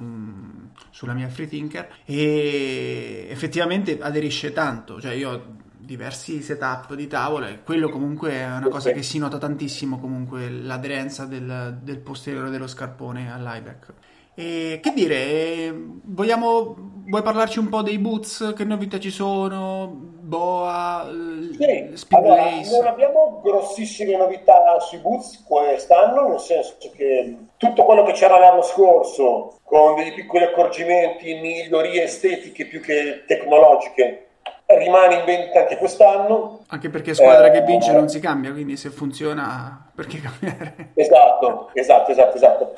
[0.91, 8.33] sulla mia Freethinker e effettivamente aderisce tanto, cioè io diversi setup di tavole, quello comunque
[8.33, 13.93] è una cosa che si nota tantissimo comunque l'aderenza del, del posteriore dello scarpone all'IBEC.
[14.35, 15.73] E che dire,
[16.03, 16.75] vogliamo,
[17.07, 18.53] vuoi parlarci un po' dei boots?
[18.55, 19.87] Che novità ci sono?
[19.91, 21.09] Boa,
[21.57, 28.11] sì, allora, non abbiamo grossissime novità sui boots quest'anno, nel senso che tutto quello che
[28.11, 34.28] c'era l'anno scorso, con dei piccoli accorgimenti, migliorie estetiche più che tecnologiche,
[34.77, 36.59] rimane in vendita anche quest'anno.
[36.67, 40.91] Anche perché squadra eh, che vince non si cambia, quindi se funziona perché cambiare?
[40.93, 42.73] Esatto, esatto, esatto, esatto.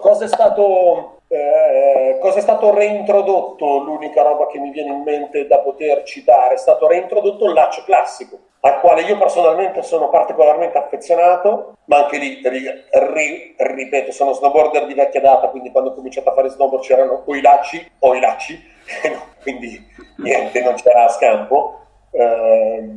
[0.00, 3.78] cosa, è stato, eh, cosa è stato reintrodotto?
[3.78, 7.84] L'unica roba che mi viene in mente da poter citare è stato reintrodotto il laccio
[7.84, 14.32] classico, al quale io personalmente sono particolarmente affezionato, ma anche lì, ri, ri, ripeto, sono
[14.32, 17.92] snowboarder di vecchia data, quindi quando ho cominciato a fare snowboard c'erano o i lacci
[18.00, 18.76] o i lacci
[19.42, 19.86] quindi
[20.18, 21.80] niente, non c'era scampo.
[22.10, 22.88] Eh,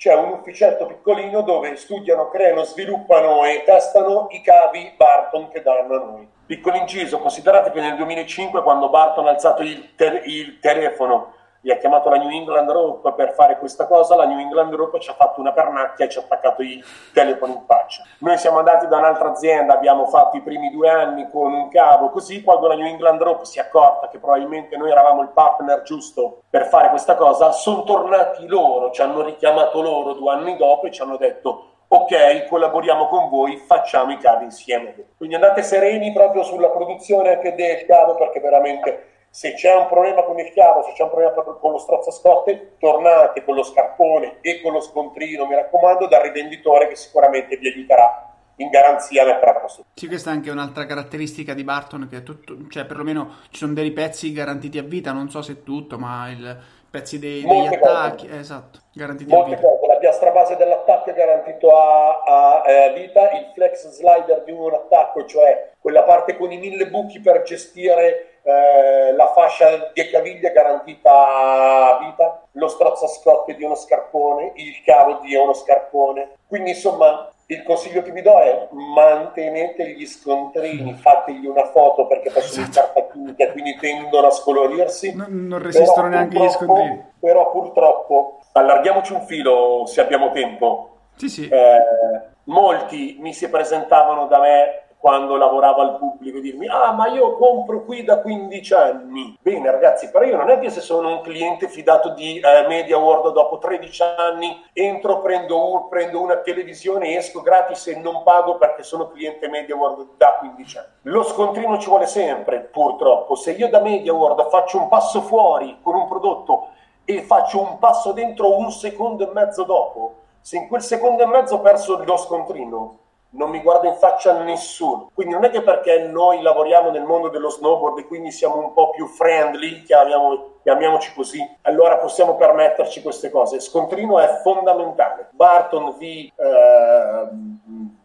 [0.03, 5.95] c'è un ufficetto piccolino dove studiano, creano, sviluppano e testano i cavi Barton che danno
[5.95, 6.29] a noi.
[6.45, 11.35] Piccolo inciso, considerate che nel 2005 quando Barton ha alzato il, te- il telefono
[11.65, 14.99] gli ha chiamato la New England Rope per fare questa cosa, la New England Rope
[14.99, 16.83] ci ha fatto una pernacchia e ci ha attaccato i
[17.15, 18.03] telefoni in faccia.
[18.19, 22.11] Noi siamo andati da un'altra azienda, abbiamo fatto i primi due anni con un cavo
[22.11, 25.83] così, quando la New England Rope si è accorta che probabilmente noi eravamo il partner
[25.83, 30.87] giusto per fare questa cosa, sono tornati loro, ci hanno richiamato loro due anni dopo
[30.87, 34.95] e ci hanno detto ok, collaboriamo con voi, facciamo i cavi insieme.
[35.17, 40.25] Quindi andate sereni proprio sulla produzione anche del cavo perché veramente se c'è un problema
[40.25, 44.61] con il cavo, se c'è un problema con lo strazzascotte, tornate con lo scarpone e
[44.61, 49.85] con lo scontrino, mi raccomando, dal rivenditore che sicuramente vi aiuterà in garanzia nel posto.
[49.95, 53.73] Sì, questa è anche un'altra caratteristica di Barton, che è tutto, cioè perlomeno ci sono
[53.73, 56.57] dei pezzi garantiti a vita, non so se tutto, ma i
[56.91, 59.67] pezzi dei, degli attacchi, eh, esatto, garantiti Molte a vita.
[59.67, 59.87] Cose.
[59.87, 64.53] La piastra base dell'attacco è garantito a, a, a eh, vita, il flex slider di
[64.53, 70.11] un attacco, cioè quella parte con i mille buchi per gestire eh, la fascia di
[70.11, 76.37] caviglia garantita a vita, lo strozzascotte di uno scarpone, il cavo di uno scarpone.
[76.47, 82.31] Quindi insomma il consiglio che vi do è mantenete gli scontrini, fategli una foto perché
[82.31, 82.93] possono esatto.
[83.13, 85.15] incartati quindi tendono a scolorirsi.
[85.15, 87.05] Non, non resistono neanche gli scontrini.
[87.21, 90.89] Però purtroppo, allarghiamoci un filo se abbiamo tempo.
[91.17, 91.49] Sì, sì.
[91.49, 97.35] Eh, molti mi si presentavano da me quando lavoravo al pubblico dirmi ah ma io
[97.37, 99.37] compro qui da 15 anni.
[99.43, 102.99] Bene ragazzi però io non è che se sono un cliente fidato di eh, Media
[102.99, 108.85] World dopo 13 anni entro prendo, prendo una televisione esco gratis e non pago perché
[108.85, 110.87] sono cliente Media World da 15 anni.
[111.03, 113.35] Lo scontrino ci vuole sempre purtroppo.
[113.35, 116.69] Se io da Media World faccio un passo fuori con un prodotto
[117.05, 121.27] e faccio un passo dentro un secondo e mezzo dopo se in quel secondo e
[121.27, 122.99] mezzo ho perso lo scontrino
[123.33, 125.11] non mi guarda in faccia nessuno.
[125.15, 128.73] Quindi non è che perché noi lavoriamo nel mondo dello snowboard e quindi siamo un
[128.73, 133.61] po' più friendly, chiamiamo, chiamiamoci così, allora possiamo permetterci queste cose.
[133.61, 135.29] Scontrino è fondamentale.
[135.31, 137.29] Barton vi, eh,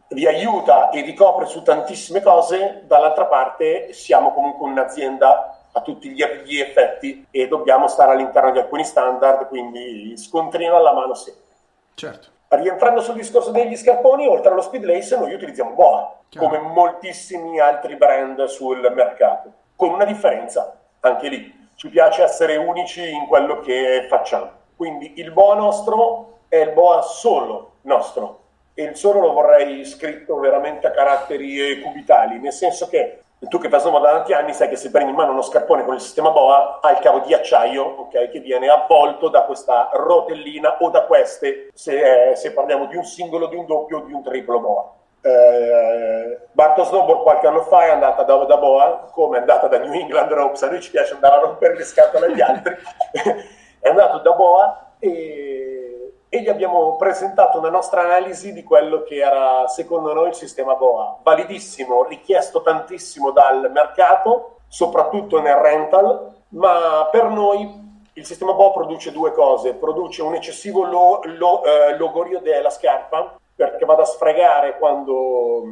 [0.10, 6.10] vi aiuta e vi copre su tantissime cose, dall'altra parte siamo comunque un'azienda a tutti
[6.10, 11.44] gli effetti e dobbiamo stare all'interno di alcuni standard, quindi scontrino alla mano sempre.
[11.94, 12.36] Certo.
[12.50, 16.48] Rientrando sul discorso degli scarponi, oltre allo speed lace noi utilizziamo Boa, Chiaro.
[16.48, 23.10] come moltissimi altri brand sul mercato, con una differenza, anche lì, ci piace essere unici
[23.10, 24.50] in quello che facciamo.
[24.78, 28.40] Quindi il Boa nostro è il Boa solo nostro,
[28.74, 33.70] e il solo lo vorrei scritto veramente a caratteri cubitali, nel senso che tu che
[33.70, 36.02] fai snowboard da tanti anni sai che se prendi in mano uno scarpone con il
[36.02, 40.90] sistema BOA ha il cavo di acciaio okay, che viene avvolto da questa rotellina o
[40.90, 44.24] da queste se, eh, se parliamo di un singolo, di un doppio o di un
[44.24, 44.92] triplo BOA.
[45.22, 49.78] Eh, Barto Snowboard qualche anno fa è andata da, da, Boa come è andata da
[49.78, 52.76] New England Ropes a noi ci piace andare a rompere le scatole agli altri
[53.80, 55.77] è andato da Boa e
[56.30, 60.76] e gli abbiamo presentato una nostra analisi di quello che era secondo noi il sistema
[60.76, 61.20] BOA.
[61.24, 69.12] Validissimo, richiesto tantissimo dal mercato, soprattutto nel rental, ma per noi il sistema BOA produce
[69.12, 74.78] due cose, produce un eccessivo lo, lo, eh, logorio della scarpa, perché vado a sfregare
[74.78, 75.64] quando,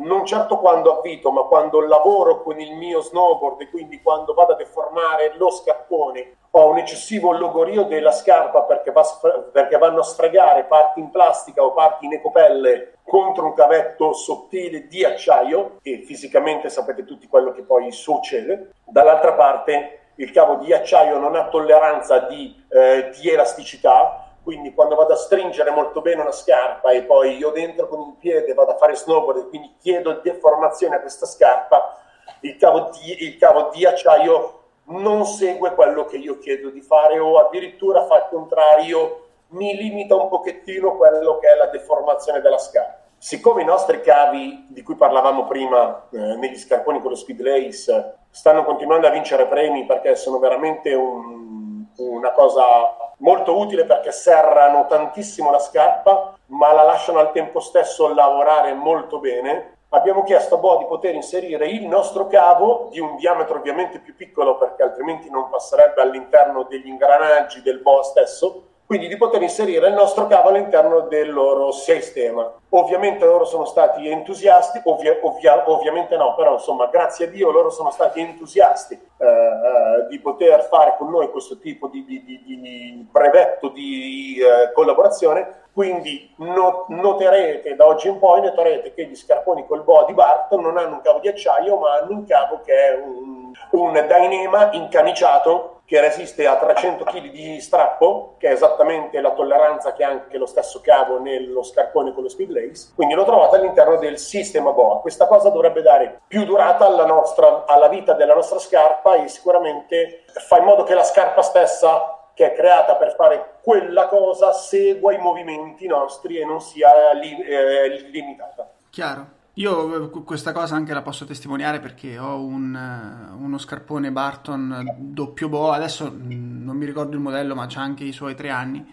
[0.00, 4.52] non certo quando avvito, ma quando lavoro con il mio snowboard e quindi quando vado
[4.52, 9.04] a deformare lo scarpone ho un eccessivo logorio della scarpa perché, va,
[9.52, 14.88] perché vanno a sfregare parti in plastica o parti in ecopelle contro un cavetto sottile
[14.88, 18.72] di acciaio e fisicamente sapete tutti quello che poi succede.
[18.84, 24.94] Dall'altra parte il cavo di acciaio non ha tolleranza di, eh, di elasticità quindi quando
[24.94, 28.72] vado a stringere molto bene una scarpa e poi io dentro con il piede vado
[28.72, 31.98] a fare snowboard e quindi chiedo deformazione a questa scarpa,
[32.40, 37.18] il cavo di, il cavo di acciaio non segue quello che io chiedo di fare
[37.18, 42.58] o addirittura fa il contrario, mi limita un pochettino quello che è la deformazione della
[42.58, 42.98] scarpa.
[43.18, 48.16] Siccome i nostri cavi di cui parlavamo prima eh, negli scarponi con lo speed lace
[48.30, 54.86] stanno continuando a vincere premi perché sono veramente un, una cosa molto utile perché serrano
[54.86, 59.76] tantissimo la scarpa ma la lasciano al tempo stesso lavorare molto bene.
[59.90, 64.14] Abbiamo chiesto a Bo di poter inserire il nostro cavo di un diametro ovviamente più
[64.14, 69.86] piccolo perché altrimenti non passerebbe all'interno degli ingranaggi del Bo stesso, quindi di poter inserire
[69.86, 72.52] il nostro cavo all'interno del loro sistema.
[72.70, 77.70] Ovviamente loro sono stati entusiasti, ovvia, ovvia, ovviamente no, però insomma grazie a Dio loro
[77.70, 82.42] sono stati entusiasti eh, eh, di poter fare con noi questo tipo di, di, di,
[82.44, 89.14] di brevetto di eh, collaborazione quindi no, noterete da oggi in poi noterete che gli
[89.14, 92.72] scarponi col body Barton non hanno un cavo di acciaio, ma hanno un cavo che
[92.72, 99.20] è un, un Dynema incamiciato che resiste a 300 kg di strappo, che è esattamente
[99.20, 102.92] la tolleranza che ha anche lo stesso cavo nello scarpone con lo speed lace.
[102.94, 105.00] Quindi lo trovate all'interno del sistema BOA.
[105.00, 110.22] Questa cosa dovrebbe dare più durata alla, nostra, alla vita della nostra scarpa e sicuramente
[110.26, 115.12] fa in modo che la scarpa stessa che è creata per fare quella cosa segua
[115.12, 118.70] i movimenti nostri e non sia li, eh, limitata.
[118.90, 119.38] Chiaro.
[119.60, 124.96] Io eh, questa cosa anche la posso testimoniare perché ho un, eh, uno scarpone Barton
[124.98, 128.48] doppio boa, adesso mm, non mi ricordo il modello ma c'ha anche i suoi tre
[128.48, 128.84] anni.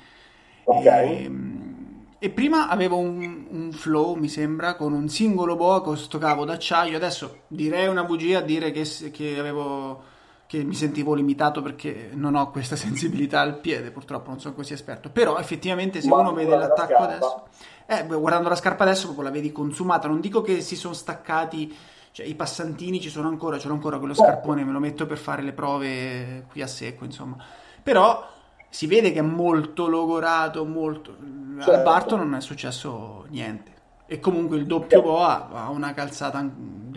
[0.66, 0.86] Ok.
[0.86, 1.32] E,
[2.20, 6.44] e prima avevo un, un, flow, mi sembra, con un singolo boa con sto cavo
[6.44, 6.98] d'acciaio.
[6.98, 10.16] Adesso direi una bugia a dire che, che avevo
[10.48, 14.74] che mi sentivo limitato perché non ho questa sensibilità al piede, purtroppo non sono così
[14.74, 15.10] esperto.
[15.10, 17.48] Però effettivamente se Ma uno vede l'attacco adesso,
[17.88, 21.76] eh, guardando la scarpa adesso proprio la vedi consumata, non dico che si sono staccati,
[22.12, 24.32] cioè i passantini ci sono ancora, ce l'ho ancora quello certo.
[24.32, 27.38] scarpone, me lo metto per fare le prove qui a secco, insomma.
[27.82, 28.28] Però
[28.70, 31.16] si vede che è molto logorato, molto...
[31.58, 31.72] Certo.
[31.72, 33.77] Al Barton non è successo niente.
[34.10, 36.42] E comunque il doppio boa ha una calzata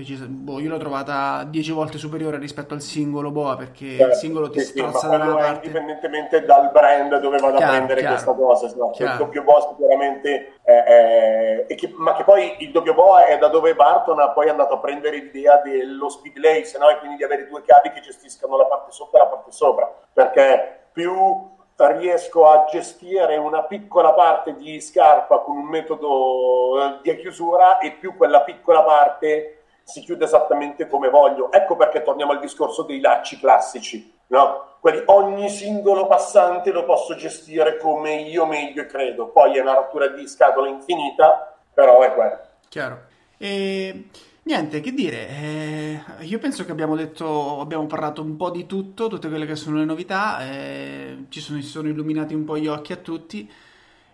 [0.01, 0.27] decisa.
[0.29, 4.51] Boh, io l'ho trovata 10 volte superiore rispetto al singolo boa perché certo, il singolo
[4.51, 5.67] ti sì, strozza da una parte.
[5.67, 8.93] Indipendentemente dal brand dove vado chiaro, a prendere chiaro, questa cosa, no?
[8.97, 13.39] il doppio boa sicuramente è, è, è che, ma che poi il doppio boa è
[13.39, 16.89] da dove Barton ha poi andato a prendere l'idea dello speed lace, no?
[16.89, 19.93] e quindi di avere due cavi che gestiscano la parte sotto e la parte sopra,
[20.13, 21.59] perché più
[21.89, 27.93] riesco a gestire una piccola parte di scarpa con un metodo eh, di chiusura e
[27.93, 31.51] più quella piccola parte si chiude esattamente come voglio.
[31.51, 34.77] Ecco perché torniamo al discorso dei lacci classici, no?
[34.81, 39.29] Quelli, ogni singolo passante lo posso gestire come io meglio credo.
[39.29, 42.39] Poi è una rottura di scatola infinita, però è quello.
[42.69, 43.01] Chiaro.
[43.37, 44.09] E
[44.43, 49.09] Niente, che dire, eh, io penso che abbiamo detto, abbiamo parlato un po' di tutto,
[49.09, 52.67] tutte quelle che sono le novità, eh, ci sono, si sono illuminati un po' gli
[52.67, 53.49] occhi a tutti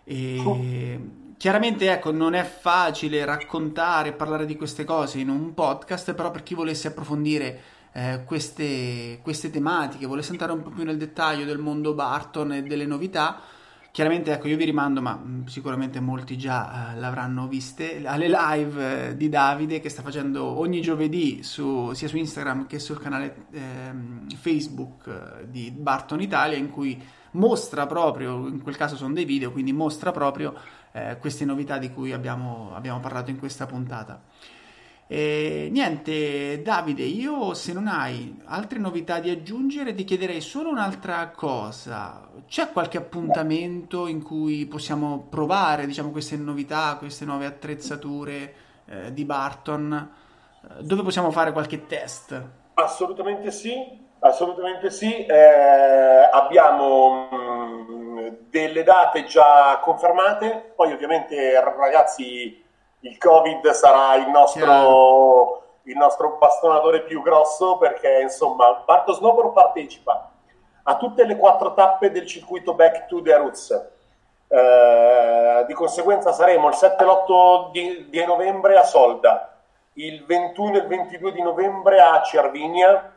[0.09, 0.59] e oh.
[1.37, 6.43] chiaramente ecco, non è facile raccontare parlare di queste cose in un podcast, però per
[6.43, 7.61] chi volesse approfondire
[7.93, 12.63] eh, queste, queste tematiche, volesse entrare un po' più nel dettaglio del mondo Barton e
[12.63, 13.41] delle novità,
[13.97, 19.09] Chiaramente, ecco, io vi rimando, ma mm, sicuramente molti già eh, l'avranno viste, alle live
[19.09, 23.47] eh, di Davide che sta facendo ogni giovedì su, sia su Instagram che sul canale
[23.53, 29.25] ehm, eh, Facebook di Barton Italia, in cui mostra proprio, in quel caso sono dei
[29.25, 30.53] video, quindi mostra proprio
[30.93, 34.23] eh, queste novità di cui abbiamo, abbiamo parlato in questa puntata.
[35.09, 41.29] E niente, Davide, io se non hai altre novità di aggiungere ti chiederei solo un'altra
[41.29, 42.29] cosa.
[42.49, 48.55] C'è qualche appuntamento in cui possiamo provare, diciamo, queste novità, queste nuove attrezzature
[48.87, 50.11] eh, di Barton?
[50.63, 52.43] Eh, dove possiamo fare qualche test?
[52.75, 53.77] Assolutamente sì,
[54.19, 55.25] assolutamente sì.
[55.25, 62.65] Eh, abbiamo mh, mm, eh, delle date già confermate, poi ovviamente ragazzi
[63.01, 70.31] il Covid sarà il nostro, il nostro bastonatore più grosso perché insomma Barto Snowboard partecipa
[70.89, 73.89] a tutte le quattro tappe del circuito Back to the Roots.
[74.49, 79.59] Eh, di conseguenza saremo il 7 e l'8 di, di, novembre a Solda,
[79.95, 83.13] il 21 e il 22 di novembre a Cervinia,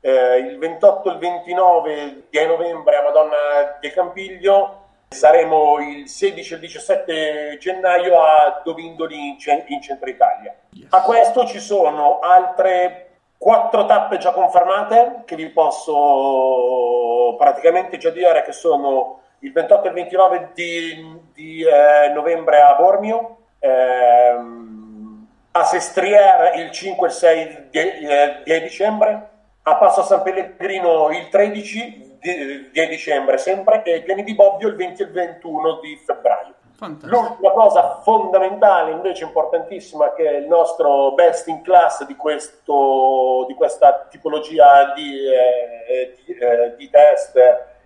[0.00, 3.36] eh, il 28 e il 29 di novembre a Madonna
[3.80, 9.36] del Campiglio, saremo il 16 e il 17 gennaio a Dovindoli in,
[9.66, 10.54] in centro Italia.
[10.70, 10.86] Yes.
[10.90, 18.42] A questo ci sono altre quattro tappe già confermate che vi posso praticamente già dire
[18.42, 25.64] che sono il 28 e il 29 di, di eh, novembre a Bormio, ehm, a
[25.64, 29.28] Sestriere il 5 e il 6 di, eh, di dicembre,
[29.62, 34.76] a Passo San Pellegrino il 13 di, di, dicembre sempre e Piani di Bobbio il
[34.76, 36.54] 20 e il 21 di febbraio.
[37.02, 43.54] L'ultima cosa fondamentale, invece importantissima, che è il nostro best in class di, questo, di
[43.54, 47.36] questa tipologia di, eh, di, eh, di test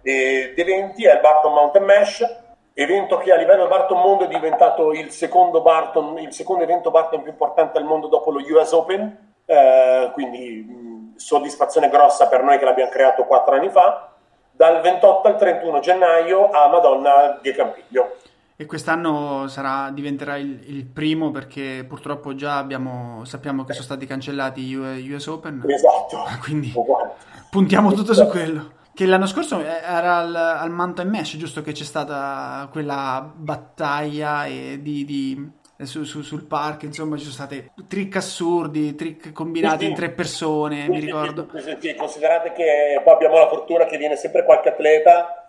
[0.02, 2.36] e di eventi, è il Barton Mountain Mesh,
[2.72, 7.22] evento che a livello Barton Mondo è diventato il secondo, Barton, il secondo evento Barton
[7.22, 12.58] più importante al mondo dopo lo US Open, eh, quindi mh, soddisfazione grossa per noi
[12.58, 14.12] che l'abbiamo creato quattro anni fa,
[14.58, 18.16] dal 28 al 31 gennaio a Madonna di Campiglio.
[18.56, 24.04] E quest'anno sarà, diventerà il, il, primo perché purtroppo già abbiamo, sappiamo che sono stati
[24.04, 25.64] cancellati US Open.
[25.68, 26.24] Esatto.
[26.42, 27.14] Quindi esatto.
[27.50, 28.72] puntiamo tutto su quello.
[28.92, 35.04] Che l'anno scorso era al, al Mountain Mesh, giusto che c'è stata quella battaglia di,
[35.04, 35.50] di,
[35.84, 40.10] su, su, sul park, insomma ci sono stati trick assurdi, trick combinati sì, in tre
[40.10, 41.48] persone, sì, mi ricordo.
[41.78, 45.48] Sì, considerate che poi abbiamo la fortuna che viene sempre qualche atleta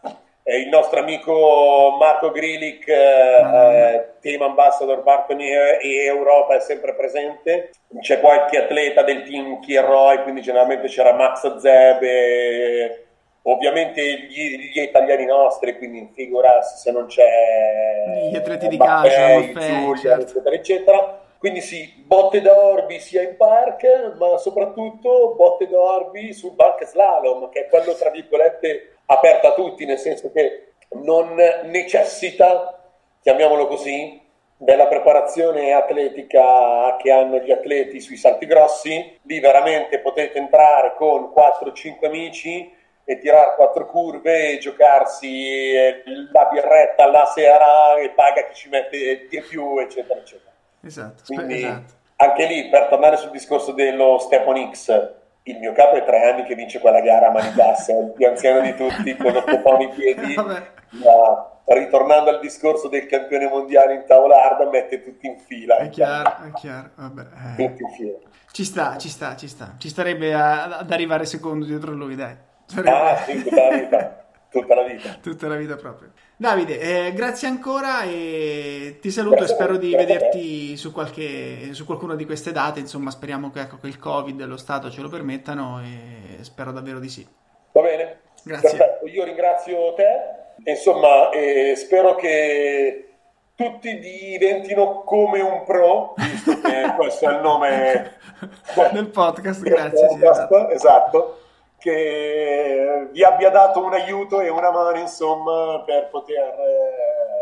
[0.58, 7.72] il nostro amico Marco Grilic, eh, team ambassador Barton e Europa, è sempre presente.
[8.02, 13.09] C'è qualche atleta del team Kierroy, quindi generalmente c'era Max Zeb, e,
[13.44, 19.96] ovviamente gli, gli, italiani nostri, quindi figurarsi se non c'è gli atleti di Maffei, Giulia,
[19.96, 20.22] certo.
[20.24, 21.22] eccetera, eccetera.
[21.38, 27.62] Quindi sì, botte d'orbi sia in park, ma soprattutto botte d'orbi sul park slalom, che
[27.62, 32.78] è quello tra virgolette aperta a tutti, nel senso che non necessita,
[33.22, 34.20] chiamiamolo così,
[34.58, 41.32] della preparazione atletica che hanno gli atleti sui salti grossi, lì veramente potete entrare con
[41.34, 42.70] 4-5 amici
[43.10, 48.70] e tirare quattro curve e giocarsi eh, la birretta alla sera e paga chi ci
[48.70, 50.52] mette di più, eccetera, eccetera.
[50.84, 51.94] Esatto, Quindi, esatto.
[52.18, 56.44] Anche lì, per tornare sul discorso dello Stepan X, il mio capo è tre anni
[56.44, 59.60] che vince quella gara a mani basse, è il più anziano di tutti, con otto
[59.60, 65.26] poni in piedi, ma ritornando al discorso del campione mondiale in tavola hard, mette tutti
[65.26, 65.78] in fila.
[65.78, 67.22] È chiaro, è chiaro, vabbè.
[67.22, 67.56] Eh.
[67.56, 68.18] Tutti in fila.
[68.52, 69.74] Ci sta, ci sta, ci sta.
[69.80, 72.48] Ci starebbe a, ad arrivare secondo dietro lui, dai.
[72.86, 74.24] Ah, sì, tutta la vita.
[74.50, 75.18] Tutta la vita.
[75.22, 76.12] Tutta la vita proprio.
[76.36, 81.86] Davide, eh, grazie ancora e ti saluto grazie, e spero di vederti su, qualche, su
[81.86, 82.80] qualcuna di queste date.
[82.80, 86.72] Insomma, speriamo che, ecco, che il Covid e lo Stato ce lo permettano e spero
[86.72, 87.28] davvero di sì.
[87.74, 88.20] Va bene.
[88.44, 88.70] Grazie.
[88.70, 89.08] Perfetto.
[89.08, 90.72] Io ringrazio te.
[90.72, 93.10] Insomma, eh, spero che
[93.54, 98.18] tutti diventino come un pro, visto che questo è il nome
[98.94, 99.62] del podcast.
[99.62, 100.08] Grazie.
[100.08, 100.70] Podcast, esatto.
[100.70, 101.40] esatto
[101.80, 107.40] che vi abbia dato un aiuto e una mano, insomma, per poter eh,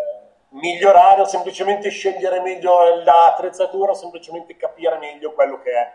[0.50, 5.94] migliorare o semplicemente scegliere meglio l'attrezzatura o semplicemente capire meglio quello che è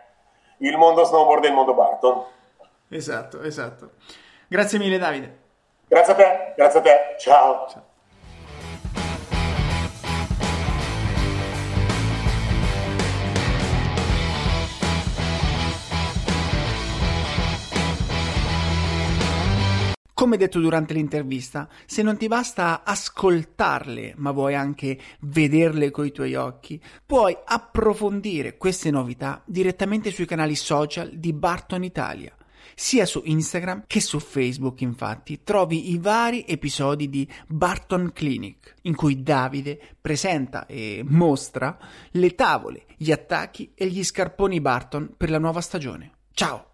[0.59, 2.24] il mondo snowboard e il mondo Barton.
[2.90, 3.93] Esatto, esatto.
[4.49, 5.38] Grazie mille Davide.
[5.88, 7.14] Grazie a te, grazie a te.
[7.18, 7.68] Ciao.
[7.68, 7.90] Ciao.
[20.23, 26.37] Come detto durante l'intervista, se non ti basta ascoltarle, ma vuoi anche vederle coi tuoi
[26.37, 32.33] occhi, puoi approfondire queste novità direttamente sui canali social di Barton Italia.
[32.77, 38.95] Sia su Instagram che su Facebook, infatti, trovi i vari episodi di Barton Clinic, in
[38.95, 41.77] cui Davide presenta e mostra
[42.12, 46.12] le tavole, gli attacchi e gli scarponi Barton per la nuova stagione.
[46.33, 46.72] Ciao!